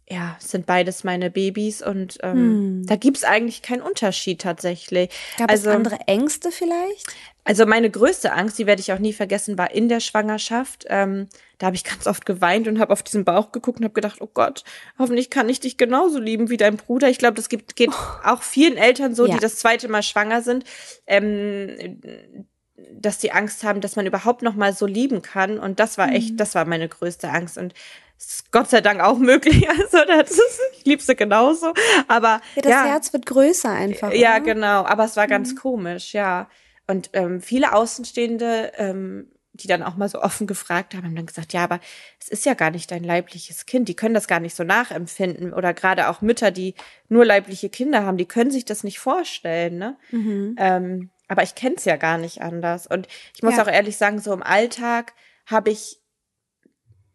[0.09, 2.85] ja, es sind beides meine Babys und ähm, hm.
[2.85, 5.09] da gibt's eigentlich keinen Unterschied tatsächlich.
[5.37, 7.07] Gab also, es andere Ängste vielleicht?
[7.43, 10.85] Also meine größte Angst, die werde ich auch nie vergessen, war in der Schwangerschaft.
[10.87, 13.93] Ähm, da habe ich ganz oft geweint und habe auf diesen Bauch geguckt und habe
[13.93, 14.63] gedacht, oh Gott,
[14.97, 17.09] hoffentlich kann ich dich genauso lieben wie dein Bruder.
[17.09, 18.23] Ich glaube, das gibt, geht oh.
[18.23, 19.33] auch vielen Eltern so, ja.
[19.33, 20.63] die das zweite Mal schwanger sind.
[21.05, 21.99] Ähm,
[22.91, 26.11] dass die Angst haben, dass man überhaupt noch mal so lieben kann und das war
[26.11, 26.37] echt, mhm.
[26.37, 27.73] das war meine größte Angst und
[28.17, 29.67] ist Gott sei Dank auch möglich.
[29.77, 31.73] Also das ist, ich liebe sie genauso.
[32.07, 34.11] Aber ja, das ja, Herz wird größer einfach.
[34.13, 34.41] Ja, oder?
[34.41, 34.85] genau.
[34.85, 35.57] Aber es war ganz mhm.
[35.57, 36.49] komisch, ja.
[36.87, 41.25] Und ähm, viele Außenstehende, ähm, die dann auch mal so offen gefragt haben, haben dann
[41.25, 41.79] gesagt, ja, aber
[42.19, 43.89] es ist ja gar nicht dein leibliches Kind.
[43.89, 45.53] Die können das gar nicht so nachempfinden.
[45.53, 46.75] Oder gerade auch Mütter, die
[47.09, 49.77] nur leibliche Kinder haben, die können sich das nicht vorstellen.
[49.77, 49.97] Ne?
[50.11, 50.55] Mhm.
[50.57, 52.87] Ähm, aber ich kenne es ja gar nicht anders.
[52.87, 53.63] Und ich muss ja.
[53.63, 55.13] auch ehrlich sagen, so im Alltag
[55.45, 55.99] habe ich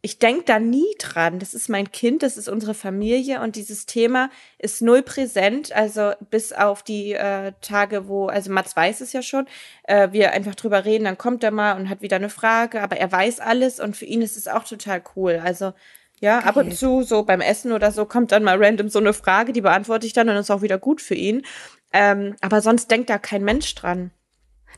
[0.05, 1.39] ich denke da nie dran.
[1.39, 5.71] Das ist mein Kind, das ist unsere Familie und dieses Thema ist null präsent.
[5.73, 9.47] Also bis auf die äh, Tage, wo, also Mats weiß es ja schon,
[9.85, 12.97] äh, wir einfach drüber reden, dann kommt er mal und hat wieder eine Frage, aber
[12.97, 15.41] er weiß alles und für ihn ist es auch total cool.
[15.43, 15.73] Also
[16.21, 16.49] ja, okay.
[16.49, 19.53] ab und zu, so beim Essen oder so, kommt dann mal random so eine Frage,
[19.53, 21.43] die beantworte ich dann und ist auch wieder gut für ihn.
[21.93, 24.11] Ähm, aber sonst denkt da kein Mensch dran.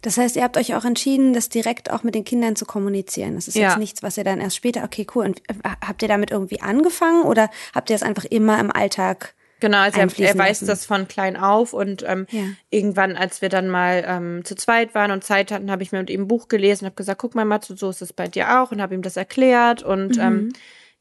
[0.03, 3.35] Das heißt, ihr habt euch auch entschieden, das direkt auch mit den Kindern zu kommunizieren.
[3.35, 3.69] Das ist ja.
[3.69, 5.25] jetzt nichts, was ihr dann erst später, okay, cool.
[5.25, 5.55] Und äh,
[5.87, 9.99] habt ihr damit irgendwie angefangen oder habt ihr es einfach immer im Alltag Genau, also
[9.99, 10.67] er, er weiß lassen.
[10.67, 12.43] das von klein auf und ähm, ja.
[12.69, 16.01] irgendwann, als wir dann mal ähm, zu zweit waren und Zeit hatten, habe ich mir
[16.01, 18.29] mit ihm ein Buch gelesen und habe gesagt, guck mal, Matsu, so ist es bei
[18.29, 20.23] dir auch und habe ihm das erklärt und mhm.
[20.23, 20.53] ähm,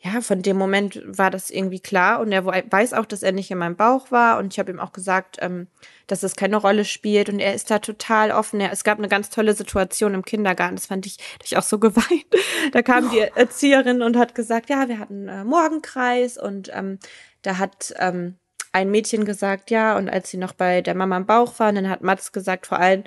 [0.04, 3.50] ja, von dem Moment war das irgendwie klar und er weiß auch, dass er nicht
[3.52, 5.68] in meinem Bauch war und ich habe ihm auch gesagt, ähm,
[6.08, 8.60] dass das keine Rolle spielt und er ist da total offen.
[8.60, 11.80] Er, es gab eine ganz tolle Situation im Kindergarten, das fand ich, ich auch so
[11.80, 12.26] geweint.
[12.74, 17.00] Da kam die Erzieherin und hat gesagt, ja, wir hatten äh, Morgenkreis und ähm,
[17.42, 18.36] da hat ähm,
[18.74, 21.90] ein Mädchen gesagt, ja, und als sie noch bei der Mama im Bauch waren, dann
[21.90, 23.06] hat Mats gesagt, vor allem,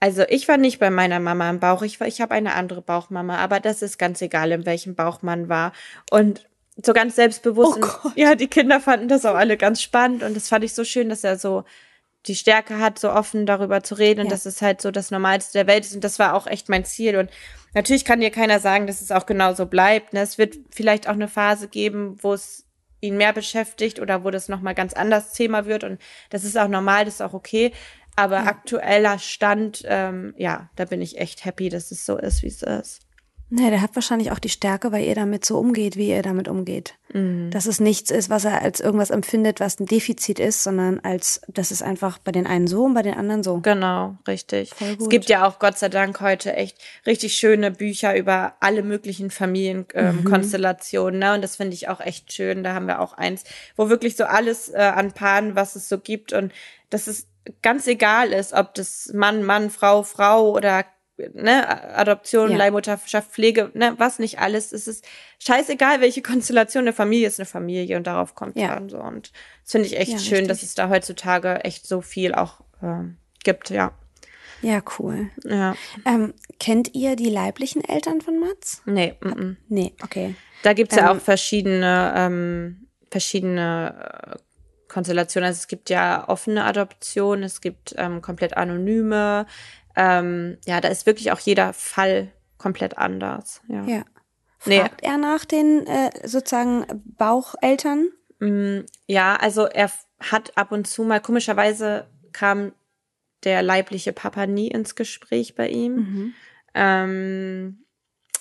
[0.00, 2.82] also ich war nicht bei meiner Mama im Bauch, ich war, ich habe eine andere
[2.82, 5.72] Bauchmama, aber das ist ganz egal, in welchem Bauch man war.
[6.10, 6.46] Und
[6.84, 7.78] so ganz selbstbewusst.
[8.04, 10.84] Oh ja, die Kinder fanden das auch alle ganz spannend und das fand ich so
[10.84, 11.64] schön, dass er so
[12.26, 14.30] die Stärke hat, so offen darüber zu reden und ja.
[14.32, 15.94] dass es halt so das Normalste der Welt ist.
[15.94, 17.16] Und das war auch echt mein Ziel.
[17.16, 17.30] Und
[17.72, 20.12] natürlich kann dir keiner sagen, dass es auch genau so bleibt.
[20.12, 20.20] Ne?
[20.20, 22.64] Es wird vielleicht auch eine Phase geben, wo es
[23.00, 25.84] ihn mehr beschäftigt oder wo das nochmal ganz anders Thema wird.
[25.84, 27.72] Und das ist auch normal, das ist auch okay.
[28.16, 28.46] Aber ja.
[28.46, 32.62] aktueller Stand, ähm, ja, da bin ich echt happy, dass es so ist, wie es
[32.62, 33.05] ist.
[33.48, 36.48] Ne, der hat wahrscheinlich auch die Stärke, weil ihr damit so umgeht, wie ihr damit
[36.48, 36.94] umgeht.
[37.12, 37.52] Mhm.
[37.52, 41.40] Dass es nichts ist, was er als irgendwas empfindet, was ein Defizit ist, sondern als,
[41.46, 43.58] das ist einfach bei den einen so und bei den anderen so.
[43.58, 44.72] Genau, richtig.
[44.80, 49.30] Es gibt ja auch Gott sei Dank heute echt richtig schöne Bücher über alle möglichen
[49.30, 51.30] Familienkonstellationen, ähm, mhm.
[51.30, 51.34] ne?
[51.36, 52.64] Und das finde ich auch echt schön.
[52.64, 53.44] Da haben wir auch eins,
[53.76, 56.52] wo wirklich so alles äh, an Paaren, was es so gibt und
[56.90, 57.28] das ist
[57.62, 60.84] ganz egal ist, ob das Mann, Mann, Frau, Frau oder
[61.32, 62.56] ne, Adoption, ja.
[62.56, 64.72] Leihmutterschaft, Pflege, ne, was nicht alles.
[64.72, 65.04] Es ist
[65.38, 68.98] scheißegal, welche Konstellation eine Familie ist eine Familie und darauf kommt ja an so.
[68.98, 70.48] Und das finde ich echt ja, schön, richtig.
[70.48, 73.04] dass es da heutzutage echt so viel auch äh,
[73.44, 73.92] gibt, ja.
[74.62, 75.30] Ja, cool.
[75.44, 75.74] Ja.
[76.06, 78.82] Ähm, kennt ihr die leiblichen Eltern von Mats?
[78.86, 79.56] Nee, mm -mm.
[79.68, 80.34] nee, okay.
[80.62, 84.38] Da gibt's ähm, ja auch verschiedene, ähm, verschiedene
[84.96, 85.46] Konstellationen.
[85.48, 89.44] Also es gibt ja offene Adoption, es gibt ähm, komplett anonyme,
[89.94, 93.60] ähm, ja, da ist wirklich auch jeder Fall komplett anders.
[93.68, 93.84] Ja.
[93.84, 94.04] ja.
[94.58, 95.08] Fragt nee.
[95.08, 96.86] er nach den äh, sozusagen
[97.18, 98.08] Baucheltern?
[98.38, 102.72] Mm, ja, also er hat ab und zu mal, komischerweise kam
[103.44, 105.94] der leibliche Papa nie ins Gespräch bei ihm.
[105.94, 106.34] Mhm.
[106.74, 107.84] Ähm,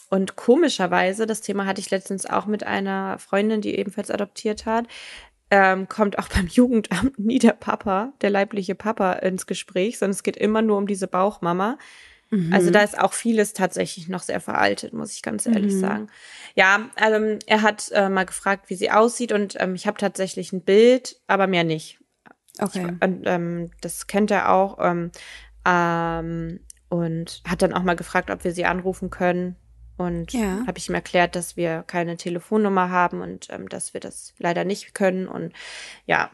[0.09, 4.87] und komischerweise, das Thema hatte ich letztens auch mit einer Freundin, die ebenfalls adoptiert hat,
[5.51, 10.23] ähm, kommt auch beim Jugendamt nie der Papa, der leibliche Papa ins Gespräch, sondern es
[10.23, 11.77] geht immer nur um diese Bauchmama.
[12.31, 12.51] Mhm.
[12.51, 15.79] Also da ist auch vieles tatsächlich noch sehr veraltet, muss ich ganz ehrlich mhm.
[15.79, 16.07] sagen.
[16.55, 20.51] Ja, ähm, er hat äh, mal gefragt, wie sie aussieht und ähm, ich habe tatsächlich
[20.51, 21.99] ein Bild, aber mehr nicht.
[22.59, 22.87] Okay.
[22.95, 25.11] Ich, und, ähm, das kennt er auch ähm,
[25.65, 29.55] ähm, und hat dann auch mal gefragt, ob wir sie anrufen können.
[29.97, 30.63] Und ja.
[30.67, 34.65] habe ich ihm erklärt, dass wir keine Telefonnummer haben und ähm, dass wir das leider
[34.65, 35.27] nicht können.
[35.27, 35.53] Und
[36.05, 36.31] ja,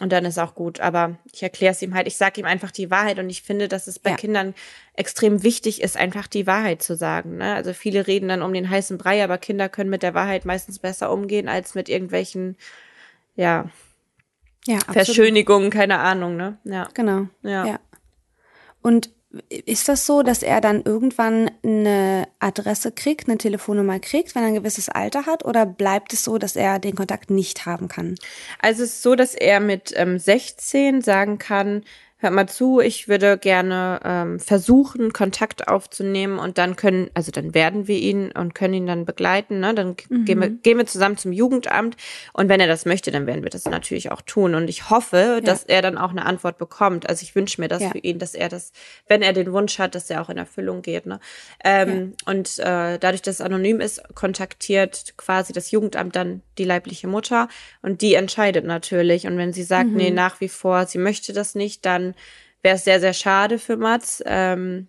[0.00, 0.80] und dann ist auch gut.
[0.80, 3.18] Aber ich erkläre es ihm halt, ich sage ihm einfach die Wahrheit.
[3.18, 4.16] Und ich finde, dass es bei ja.
[4.16, 4.54] Kindern
[4.94, 7.38] extrem wichtig ist, einfach die Wahrheit zu sagen.
[7.38, 7.54] Ne?
[7.54, 10.78] Also viele reden dann um den heißen Brei, aber Kinder können mit der Wahrheit meistens
[10.78, 12.56] besser umgehen als mit irgendwelchen,
[13.34, 13.70] ja,
[14.66, 16.58] ja Verschönigungen, keine Ahnung, ne?
[16.64, 16.88] Ja.
[16.94, 17.26] Genau.
[17.42, 17.66] Ja.
[17.66, 17.80] ja.
[18.82, 19.10] Und
[19.50, 24.48] ist das so, dass er dann irgendwann eine Adresse kriegt, eine Telefonnummer kriegt, wenn er
[24.48, 25.44] ein gewisses Alter hat?
[25.44, 28.14] Oder bleibt es so, dass er den Kontakt nicht haben kann?
[28.58, 31.84] Also es ist so, dass er mit ähm, 16 sagen kann,
[32.20, 37.54] hört mal zu, ich würde gerne ähm, versuchen, Kontakt aufzunehmen und dann können, also dann
[37.54, 39.60] werden wir ihn und können ihn dann begleiten.
[39.60, 39.72] Ne?
[39.72, 40.24] Dann mhm.
[40.24, 41.96] gehen, wir, gehen wir zusammen zum Jugendamt
[42.32, 44.56] und wenn er das möchte, dann werden wir das natürlich auch tun.
[44.56, 45.40] Und ich hoffe, ja.
[45.40, 47.08] dass er dann auch eine Antwort bekommt.
[47.08, 47.90] Also ich wünsche mir das ja.
[47.90, 48.72] für ihn, dass er das,
[49.06, 51.06] wenn er den Wunsch hat, dass er auch in Erfüllung geht.
[51.06, 51.20] Ne?
[51.64, 52.32] Ähm, ja.
[52.32, 57.48] Und äh, dadurch, dass es anonym ist, kontaktiert quasi das Jugendamt dann die leibliche Mutter
[57.80, 59.28] und die entscheidet natürlich.
[59.28, 59.96] Und wenn sie sagt, mhm.
[59.96, 62.07] nee, nach wie vor, sie möchte das nicht, dann
[62.62, 64.22] wäre es sehr, sehr schade für Mats.
[64.26, 64.88] Ähm,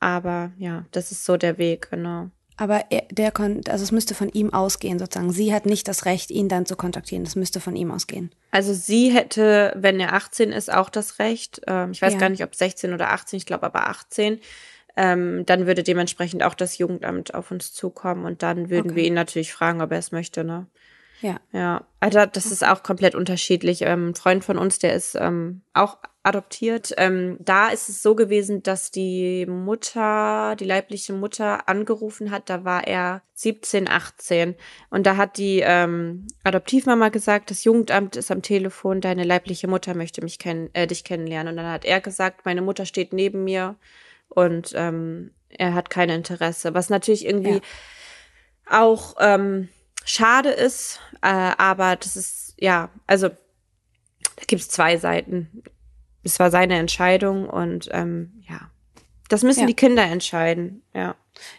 [0.00, 2.30] aber ja, das ist so der Weg, genau.
[2.56, 5.30] Aber er, der konnte, also es müsste von ihm ausgehen, sozusagen.
[5.30, 7.22] Sie hat nicht das Recht, ihn dann zu kontaktieren.
[7.22, 8.32] Das müsste von ihm ausgehen.
[8.50, 11.60] Also sie hätte, wenn er 18 ist, auch das Recht.
[11.68, 12.18] Ähm, ich weiß ja.
[12.18, 14.40] gar nicht, ob 16 oder 18, ich glaube aber 18.
[14.96, 18.96] Ähm, dann würde dementsprechend auch das Jugendamt auf uns zukommen und dann würden okay.
[18.96, 20.66] wir ihn natürlich fragen, ob er es möchte, ne?
[21.20, 21.40] Ja.
[21.52, 21.84] Ja.
[22.00, 23.82] Also das ist auch komplett unterschiedlich.
[23.82, 26.92] Ähm, ein Freund von uns, der ist ähm, auch adoptiert.
[26.98, 32.50] Ähm, da ist es so gewesen, dass die Mutter, die leibliche Mutter angerufen hat.
[32.50, 34.54] Da war er 17, 18.
[34.90, 39.94] Und da hat die ähm, Adoptivmama gesagt, das Jugendamt ist am Telefon, deine leibliche Mutter
[39.94, 41.52] möchte mich kennen, äh, dich kennenlernen.
[41.52, 43.76] Und dann hat er gesagt, meine Mutter steht neben mir
[44.28, 46.74] und ähm, er hat kein Interesse.
[46.74, 47.60] Was natürlich irgendwie ja.
[48.82, 49.68] auch ähm,
[50.08, 55.62] schade ist, äh, aber das ist, ja, also da gibt es zwei Seiten.
[56.22, 58.70] Es war seine Entscheidung und ähm, ja,
[59.28, 59.66] das müssen ja.
[59.66, 61.14] die Kinder entscheiden, ja.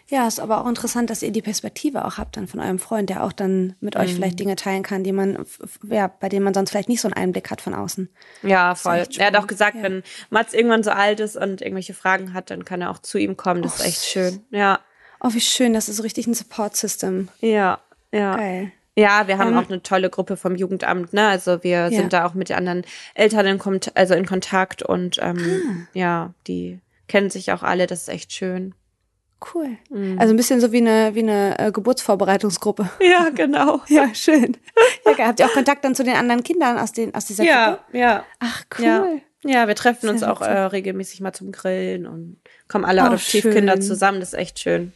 [0.08, 3.08] Ja, ist aber auch interessant, dass ihr die Perspektive auch habt dann von eurem Freund,
[3.08, 4.16] der auch dann mit euch mhm.
[4.16, 5.46] vielleicht Dinge teilen kann, die man,
[5.88, 8.10] ja, bei denen man sonst vielleicht nicht so einen Einblick hat von außen.
[8.42, 9.06] Ja, voll.
[9.16, 9.82] Er hat auch gesagt, ja.
[9.82, 13.16] wenn Mats irgendwann so alt ist und irgendwelche Fragen hat, dann kann er auch zu
[13.16, 13.62] ihm kommen.
[13.62, 14.44] Das oh, ist echt schön.
[14.50, 14.80] Ja.
[15.20, 15.72] Oh, wie schön.
[15.72, 17.28] Das ist so richtig ein Support-System.
[17.40, 17.80] Ja,
[18.12, 18.36] ja.
[18.36, 18.72] Geil.
[18.96, 21.28] Ja, wir haben ähm, auch eine tolle Gruppe vom Jugendamt, ne?
[21.28, 21.90] Also wir ja.
[21.90, 25.86] sind da auch mit den anderen Eltern in, Kont also in Kontakt und ähm, ah.
[25.94, 28.74] ja, die kennen sich auch alle, das ist echt schön.
[29.54, 29.78] Cool.
[29.88, 30.18] Mhm.
[30.18, 32.90] Also ein bisschen so wie eine, wie eine äh, Geburtsvorbereitungsgruppe.
[33.00, 33.80] Ja, genau.
[33.88, 34.56] ja, schön.
[35.06, 37.70] Ja, habt ihr auch Kontakt dann zu den anderen Kindern aus, den, aus dieser ja,
[37.70, 37.98] Gruppe?
[37.98, 38.24] Ja, ja.
[38.40, 38.84] Ach, cool.
[38.84, 39.06] Ja.
[39.42, 42.36] Ja, wir treffen Sehr uns auch äh, regelmäßig mal zum Grillen und
[42.68, 43.82] kommen alle oh, Adoptivkinder schön.
[43.82, 44.20] zusammen.
[44.20, 44.92] Das ist echt schön.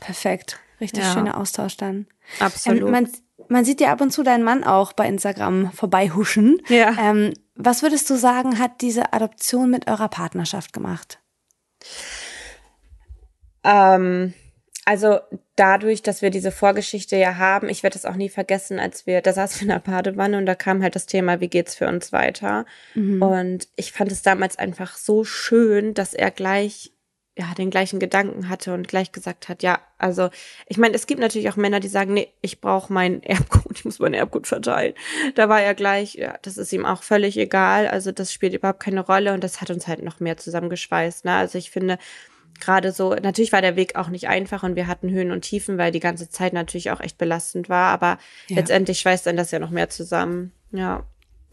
[0.00, 0.58] Perfekt.
[0.80, 1.12] Richtig ja.
[1.12, 2.06] schöner Austausch dann.
[2.40, 2.82] Absolut.
[2.82, 3.08] Ähm, man,
[3.48, 6.60] man, sieht ja ab und zu deinen Mann auch bei Instagram vorbeihuschen.
[6.68, 6.94] Ja.
[6.98, 11.20] Ähm, was würdest du sagen, hat diese Adoption mit eurer Partnerschaft gemacht?
[13.62, 14.34] Ähm,
[14.84, 15.20] also
[15.56, 19.22] dadurch, dass wir diese Vorgeschichte ja haben, ich werde das auch nie vergessen, als wir,
[19.22, 21.88] da saßen wir in der Badewanne und da kam halt das Thema, wie geht's für
[21.88, 22.66] uns weiter?
[22.94, 23.22] Mhm.
[23.22, 26.92] Und ich fand es damals einfach so schön, dass er gleich
[27.36, 30.30] ja, den gleichen Gedanken hatte und gleich gesagt hat, ja, also
[30.68, 33.84] ich meine, es gibt natürlich auch Männer, die sagen, nee, ich brauche mein Erbgut, ich
[33.84, 34.94] muss mein Erbgut verteilen.
[35.34, 38.80] Da war er gleich, ja, das ist ihm auch völlig egal, also das spielt überhaupt
[38.80, 41.24] keine Rolle und das hat uns halt noch mehr zusammengeschweißt.
[41.24, 41.34] Ne?
[41.34, 41.98] Also ich finde,
[42.60, 45.76] gerade so, natürlich war der Weg auch nicht einfach und wir hatten Höhen und Tiefen,
[45.76, 48.18] weil die ganze Zeit natürlich auch echt belastend war, aber
[48.48, 48.56] ja.
[48.56, 50.52] letztendlich schweißt dann das ja noch mehr zusammen.
[50.70, 51.04] Ja.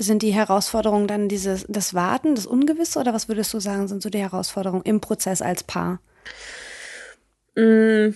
[0.02, 4.02] Sind die Herausforderungen dann dieses, das Warten, das Ungewisse oder was würdest du sagen, sind
[4.02, 6.00] so die Herausforderungen im Prozess als Paar?
[7.56, 8.16] Mm,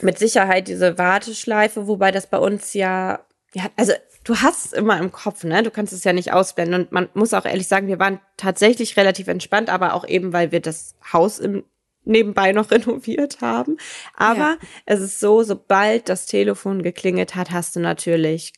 [0.00, 3.20] mit Sicherheit diese Warteschleife, wobei das bei uns ja,
[3.52, 5.62] ja, also du hast es immer im Kopf, ne?
[5.62, 6.82] Du kannst es ja nicht ausblenden.
[6.82, 10.52] Und man muss auch ehrlich sagen, wir waren tatsächlich relativ entspannt, aber auch eben, weil
[10.52, 11.64] wir das Haus im
[12.04, 13.76] nebenbei noch renoviert haben.
[14.14, 14.56] Aber ja.
[14.86, 18.52] es ist so, sobald das Telefon geklingelt hat, hast du natürlich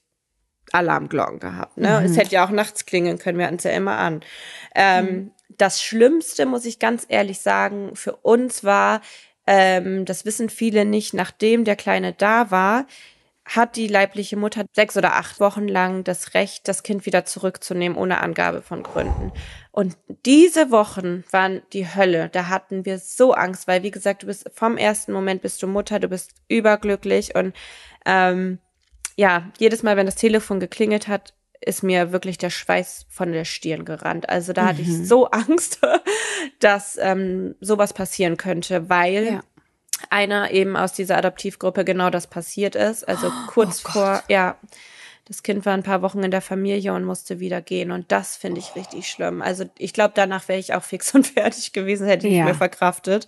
[0.73, 1.77] Alarmglocken gehabt.
[1.77, 2.01] Ne?
[2.01, 2.07] Mhm.
[2.07, 4.21] Es hätte ja auch nachts klingeln können, wir hatten es ja immer an.
[4.75, 5.31] Ähm, mhm.
[5.59, 9.01] Das Schlimmste, muss ich ganz ehrlich sagen, für uns war,
[9.47, 12.87] ähm, das wissen viele nicht, nachdem der Kleine da war,
[13.47, 17.97] hat die leibliche Mutter sechs oder acht Wochen lang das Recht, das Kind wieder zurückzunehmen,
[17.97, 19.33] ohne Angabe von Gründen.
[19.71, 22.29] Und diese Wochen waren die Hölle.
[22.29, 25.69] Da hatten wir so Angst, weil, wie gesagt, du bist vom ersten Moment bist du
[25.69, 27.55] Mutter, du bist überglücklich und
[28.05, 28.59] ähm,
[29.17, 33.45] ja, jedes Mal, wenn das Telefon geklingelt hat, ist mir wirklich der Schweiß von der
[33.45, 34.29] Stirn gerannt.
[34.29, 34.67] Also da mhm.
[34.69, 35.05] hatte ich mhm.
[35.05, 35.81] so Angst,
[36.61, 39.43] dass ähm, sowas passieren könnte, weil ja
[40.11, 43.07] einer eben aus dieser Adoptivgruppe genau das passiert ist.
[43.07, 44.57] Also oh kurz oh vor, ja,
[45.29, 47.91] das Kind war ein paar Wochen in der Familie und musste wieder gehen.
[47.91, 48.79] Und das finde ich oh.
[48.79, 49.43] richtig schlimm.
[49.43, 52.39] Also ich glaube, danach wäre ich auch fix und fertig gewesen, hätte ich ja.
[52.39, 53.27] nicht mehr verkraftet.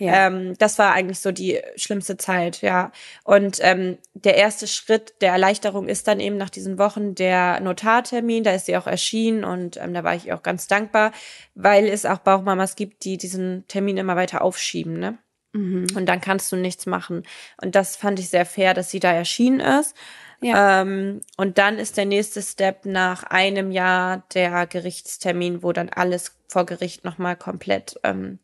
[0.00, 0.26] Ja.
[0.26, 2.90] Ähm, das war eigentlich so die schlimmste Zeit, ja.
[3.22, 8.42] Und ähm, der erste Schritt der Erleichterung ist dann eben nach diesen Wochen der Notartermin.
[8.42, 11.12] Da ist sie auch erschienen und ähm, da war ich auch ganz dankbar,
[11.54, 15.18] weil es auch Bauchmamas gibt, die diesen Termin immer weiter aufschieben, ne?
[15.52, 15.86] Mhm.
[15.94, 17.22] Und dann kannst du nichts machen.
[17.62, 19.94] Und das fand ich sehr fair, dass sie da erschienen ist.
[20.40, 20.82] Ja.
[20.82, 26.36] Ähm, und dann ist der nächste Step nach einem Jahr der Gerichtstermin, wo dann alles
[26.48, 28.38] vor Gericht nochmal komplett ähm,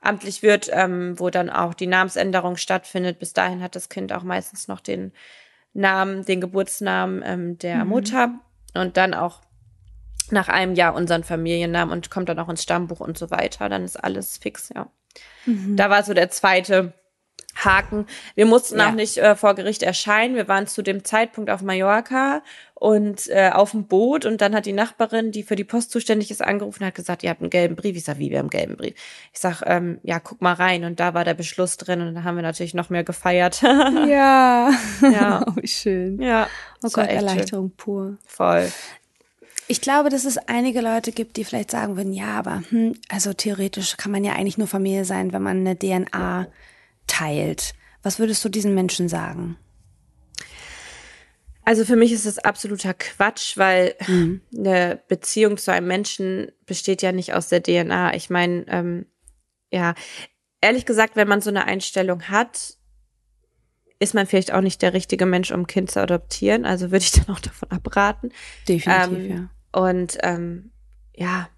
[0.00, 3.18] amtlich wird, ähm, wo dann auch die Namensänderung stattfindet.
[3.18, 5.12] Bis dahin hat das Kind auch meistens noch den
[5.72, 7.90] Namen, den Geburtsnamen ähm, der mhm.
[7.90, 8.40] Mutter
[8.74, 9.40] und dann auch
[10.30, 13.68] nach einem Jahr unseren Familiennamen und kommt dann auch ins Stammbuch und so weiter.
[13.68, 14.90] Dann ist alles fix, ja.
[15.46, 15.76] Mhm.
[15.76, 16.92] Da war so der zweite
[17.64, 18.06] Haken.
[18.34, 18.88] Wir mussten ja.
[18.88, 20.34] auch nicht äh, vor Gericht erscheinen.
[20.34, 22.42] Wir waren zu dem Zeitpunkt auf Mallorca
[22.74, 26.30] und äh, auf dem Boot und dann hat die Nachbarin, die für die Post zuständig
[26.30, 27.96] ist, angerufen und hat gesagt, ihr habt einen gelben Brief.
[27.96, 28.94] Ich sag, wie, wir haben einen gelben Brief.
[29.32, 32.22] Ich sag, ähm, ja, guck mal rein und da war der Beschluss drin und da
[32.22, 33.62] haben wir natürlich noch mehr gefeiert.
[33.62, 34.70] ja.
[35.02, 35.44] ja.
[35.48, 36.20] Oh, wie schön.
[36.20, 36.48] Ja.
[36.82, 37.76] Oh Gott, Erleichterung schön.
[37.76, 38.16] pur.
[38.26, 38.70] Voll.
[39.66, 43.32] Ich glaube, dass es einige Leute gibt, die vielleicht sagen würden, ja, aber hm, also
[43.32, 46.46] theoretisch kann man ja eigentlich nur Familie sein, wenn man eine DNA
[47.08, 47.74] teilt.
[48.02, 49.56] Was würdest du diesen Menschen sagen?
[51.64, 54.40] Also für mich ist das absoluter Quatsch, weil mhm.
[54.56, 58.14] eine Beziehung zu einem Menschen besteht ja nicht aus der DNA.
[58.14, 59.06] Ich meine, ähm,
[59.70, 59.94] ja,
[60.62, 62.78] ehrlich gesagt, wenn man so eine Einstellung hat,
[63.98, 66.64] ist man vielleicht auch nicht der richtige Mensch, um ein Kind zu adoptieren.
[66.64, 68.30] Also würde ich dann auch davon abraten.
[68.66, 69.50] Definitiv, ähm, ja.
[69.78, 70.70] Und ähm,
[71.14, 71.50] ja,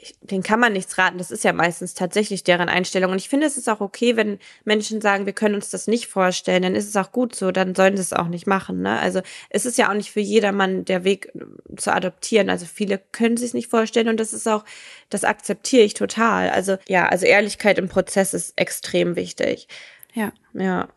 [0.00, 1.18] ich, den kann man nichts raten.
[1.18, 3.10] Das ist ja meistens tatsächlich deren Einstellung.
[3.10, 6.06] Und ich finde, es ist auch okay, wenn Menschen sagen, wir können uns das nicht
[6.06, 8.82] vorstellen, dann ist es auch gut so, dann sollen sie es auch nicht machen.
[8.82, 8.98] Ne?
[8.98, 12.48] Also es ist ja auch nicht für jedermann der Weg äh, zu adoptieren.
[12.48, 14.64] Also viele können sich nicht vorstellen und das ist auch,
[15.10, 16.50] das akzeptiere ich total.
[16.50, 19.66] Also ja, also Ehrlichkeit im Prozess ist extrem wichtig.
[20.14, 20.32] Ja.
[20.54, 20.88] Ja.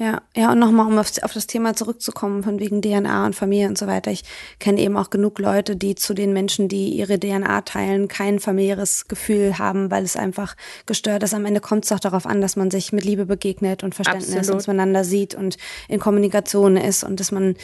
[0.00, 3.66] Ja, ja, und nochmal, um auf, auf das Thema zurückzukommen, von wegen DNA und Familie
[3.66, 4.12] und so weiter.
[4.12, 4.22] Ich
[4.60, 9.08] kenne eben auch genug Leute, die zu den Menschen, die ihre DNA teilen, kein familiäres
[9.08, 10.54] Gefühl haben, weil es einfach
[10.86, 11.34] gestört ist.
[11.34, 14.36] Am Ende kommt es auch darauf an, dass man sich mit Liebe begegnet und Verständnis
[14.36, 14.54] Absolut.
[14.54, 15.56] und zueinander sieht und
[15.88, 17.56] in Kommunikation ist und dass man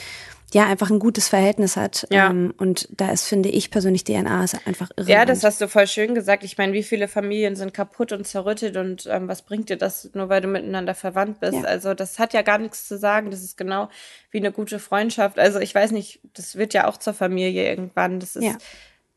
[0.52, 2.06] ja einfach ein gutes Verhältnis hat.
[2.10, 2.30] Ja.
[2.30, 5.10] Ähm, und da ist, finde ich persönlich, DNA ist einfach irre.
[5.10, 6.44] Ja, das hast du voll schön gesagt.
[6.44, 10.10] Ich meine, wie viele Familien sind kaputt und zerrüttet und ähm, was bringt dir das,
[10.14, 11.54] nur weil du miteinander verwandt bist?
[11.54, 11.62] Ja.
[11.64, 13.30] Also das hat ja gar nichts zu sagen.
[13.30, 13.88] Das ist genau
[14.30, 15.38] wie eine gute Freundschaft.
[15.38, 18.20] Also ich weiß nicht, das wird ja auch zur Familie irgendwann.
[18.20, 18.56] Das ist Ja.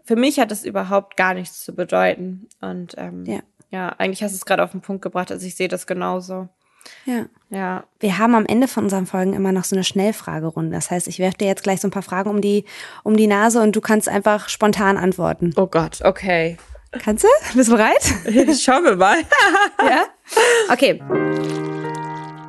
[0.04, 2.48] für mich hat das überhaupt gar nichts zu bedeuten.
[2.62, 3.40] Und ähm, Ja.
[3.70, 5.32] ja, eigentlich hast du es gerade auf den Punkt gebracht.
[5.32, 6.50] Also ich sehe das genauso.
[7.06, 7.26] Ja.
[7.50, 7.86] Ja.
[8.00, 10.76] Wir haben am Ende von unseren Folgen immer noch so eine Schnellfragerunde.
[10.76, 12.66] Das heißt, ich werfe dir jetzt gleich so ein paar Fragen um die,
[13.04, 15.54] um die Nase und du kannst einfach spontan antworten.
[15.56, 16.58] Oh Gott, okay.
[16.92, 17.28] Kannst du?
[17.54, 18.04] Bist du bereit?
[18.60, 19.18] Schauen wir mal.
[19.82, 20.06] ja.
[20.70, 21.02] Okay.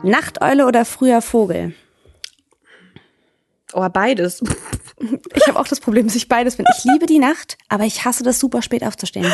[0.03, 1.75] Nachteule oder früher Vogel?
[3.73, 4.43] Oh, beides.
[5.35, 6.67] Ich habe auch das Problem, dass ich beides bin.
[6.77, 9.27] Ich liebe die Nacht, aber ich hasse das super spät aufzustehen.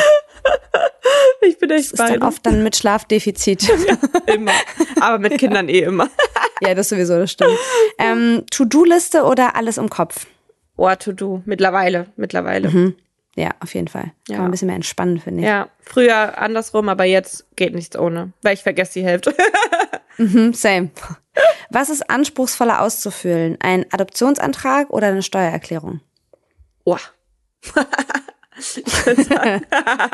[1.41, 2.27] Ich bin echt Das ist dann beides.
[2.27, 3.67] oft dann mit Schlafdefizit.
[4.25, 4.51] Immer.
[4.99, 6.09] Aber mit Kindern eh immer.
[6.61, 7.57] ja, das sowieso, das stimmt.
[7.99, 10.25] Ähm, To-Do-Liste oder alles im Kopf?
[10.77, 11.41] Oh, to do.
[11.45, 12.07] Mittlerweile.
[12.15, 12.93] Mittlerweile.
[13.35, 14.03] Ja, auf jeden Fall.
[14.03, 14.37] Kann Ja.
[14.37, 15.45] man ein bisschen mehr entspannen, finde ich.
[15.47, 19.35] Ja, früher andersrum, aber jetzt geht nichts ohne, weil ich vergesse die Hälfte.
[20.17, 20.91] Mhm, same.
[21.69, 23.57] Was ist anspruchsvoller auszufüllen?
[23.59, 25.99] Ein Adoptionsantrag oder eine Steuererklärung?
[26.85, 26.97] Oh.
[28.57, 29.65] sagen,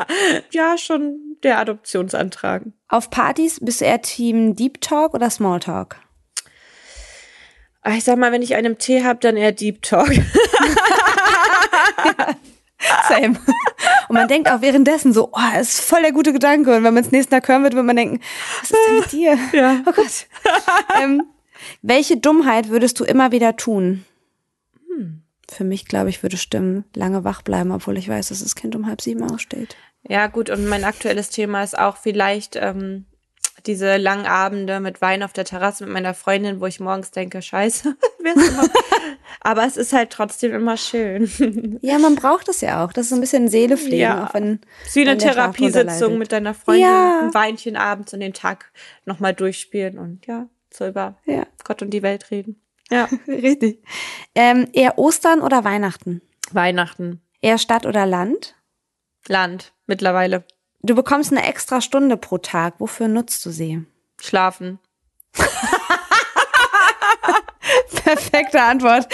[0.50, 2.62] ja, schon der Adoptionsantrag.
[2.88, 5.96] Auf Partys bist du eher Team Deep Talk oder Small Talk?
[7.82, 10.10] Ah, Ich sag mal, wenn ich einen Tee habe, dann eher Deep Talk.
[13.08, 13.38] Same.
[14.12, 16.76] Und man denkt auch währenddessen so, oh, ist voll der gute Gedanke.
[16.76, 18.20] Und wenn man es nächsten Tag hören wird, wird man denken,
[18.60, 19.38] was ist denn mit dir?
[19.58, 19.82] Ja.
[19.86, 20.26] Oh Gott.
[21.02, 21.22] ähm,
[21.80, 24.04] welche Dummheit würdest du immer wieder tun?
[25.48, 28.76] Für mich, glaube ich, würde stimmen, lange wach bleiben, obwohl ich weiß, dass das Kind
[28.76, 29.76] um halb sieben aufsteht.
[30.06, 33.06] Ja, gut, und mein aktuelles Thema ist auch vielleicht ähm,
[33.66, 37.42] diese langen Abende mit Wein auf der Terrasse mit meiner Freundin, wo ich morgens denke,
[37.42, 37.96] scheiße,
[39.40, 41.30] aber es ist halt trotzdem immer schön.
[41.82, 42.92] Ja, man braucht es ja auch.
[42.92, 44.26] Das ist so ein bisschen Seele fliegen, Ja.
[44.26, 44.60] auch wenn.
[44.86, 47.20] Ist wie eine Therapiesitzung mit deiner Freundin, Ja.
[47.22, 48.72] ein Weinchen abends und den Tag
[49.04, 52.60] nochmal durchspielen und ja, so über Ja, Gott und die Welt reden.
[52.90, 53.08] Ja.
[53.26, 53.82] richtig.
[54.34, 56.20] Ähm, eher Ostern oder Weihnachten?
[56.52, 58.54] Weihnachten, Eher Stadt oder Land?
[59.28, 60.44] Land, mittlerweile.
[60.84, 62.74] Du bekommst eine extra Stunde pro Tag.
[62.78, 63.84] Wofür nutzt du sie?
[64.20, 64.80] Schlafen.
[68.04, 69.06] Perfekte Antwort.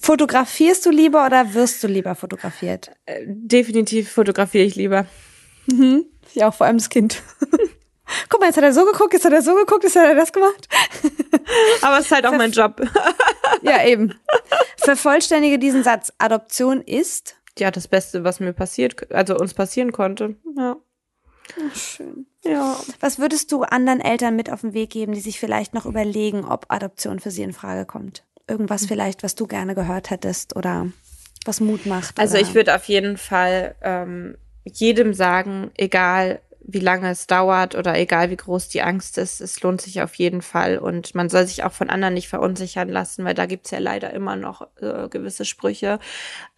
[0.00, 2.90] Fotografierst du lieber oder wirst du lieber fotografiert?
[3.04, 5.06] Äh, definitiv fotografiere ich lieber.
[6.32, 7.22] Ja, auch vor allem das Kind.
[8.30, 10.14] Guck mal, jetzt hat er so geguckt, jetzt hat er so geguckt, jetzt hat er
[10.14, 10.68] das gemacht.
[11.82, 12.80] Aber es ist halt auch mein Job.
[13.60, 14.14] Ja, eben.
[14.78, 16.12] Vervollständige diesen Satz.
[16.18, 17.37] Adoption ist.
[17.58, 20.36] Ja, das Beste, was mir passiert, also uns passieren konnte.
[20.56, 20.76] Ja.
[21.74, 22.26] Schön.
[22.44, 22.76] Ja.
[23.00, 26.44] Was würdest du anderen Eltern mit auf den Weg geben, die sich vielleicht noch überlegen,
[26.44, 28.24] ob Adoption für sie in Frage kommt?
[28.46, 30.88] Irgendwas vielleicht, was du gerne gehört hättest oder
[31.44, 32.18] was Mut macht?
[32.18, 32.42] Also oder?
[32.42, 38.28] ich würde auf jeden Fall ähm, jedem sagen, egal wie lange es dauert oder egal
[38.28, 40.76] wie groß die Angst ist, es lohnt sich auf jeden Fall.
[40.76, 44.12] Und man soll sich auch von anderen nicht verunsichern lassen, weil da gibt's ja leider
[44.12, 45.98] immer noch äh, gewisse Sprüche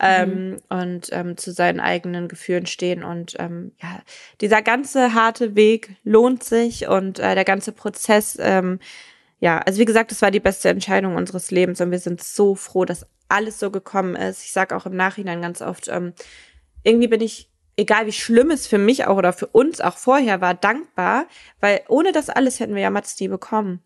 [0.00, 3.04] ähm, und ähm, zu seinen eigenen Gefühlen stehen.
[3.04, 4.00] Und ähm, ja,
[4.40, 8.80] dieser ganze harte Weg lohnt sich und äh, der ganze Prozess ähm,
[9.38, 12.54] ja, also wie gesagt, das war die beste Entscheidung unseres Lebens und wir sind so
[12.56, 14.44] froh, dass alles so gekommen ist.
[14.44, 16.12] Ich sage auch im Nachhinein ganz oft, ähm,
[16.82, 17.49] irgendwie bin ich,
[17.80, 21.26] egal wie schlimm es für mich auch oder für uns auch vorher war, dankbar,
[21.60, 23.80] weil ohne das alles hätten wir ja Mats nie bekommen.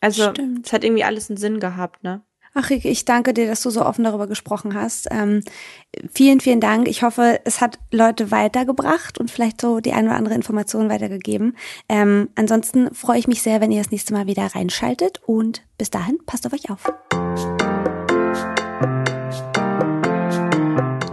[0.00, 0.66] Also Stimmt.
[0.66, 2.22] es hat irgendwie alles einen Sinn gehabt, ne?
[2.56, 5.08] Ach, Rike, ich danke dir, dass du so offen darüber gesprochen hast.
[5.10, 5.42] Ähm,
[6.12, 6.86] vielen, vielen Dank.
[6.86, 11.56] Ich hoffe, es hat Leute weitergebracht und vielleicht so die eine oder andere Information weitergegeben.
[11.88, 15.90] Ähm, ansonsten freue ich mich sehr, wenn ihr das nächste Mal wieder reinschaltet und bis
[15.90, 16.84] dahin passt auf euch auf.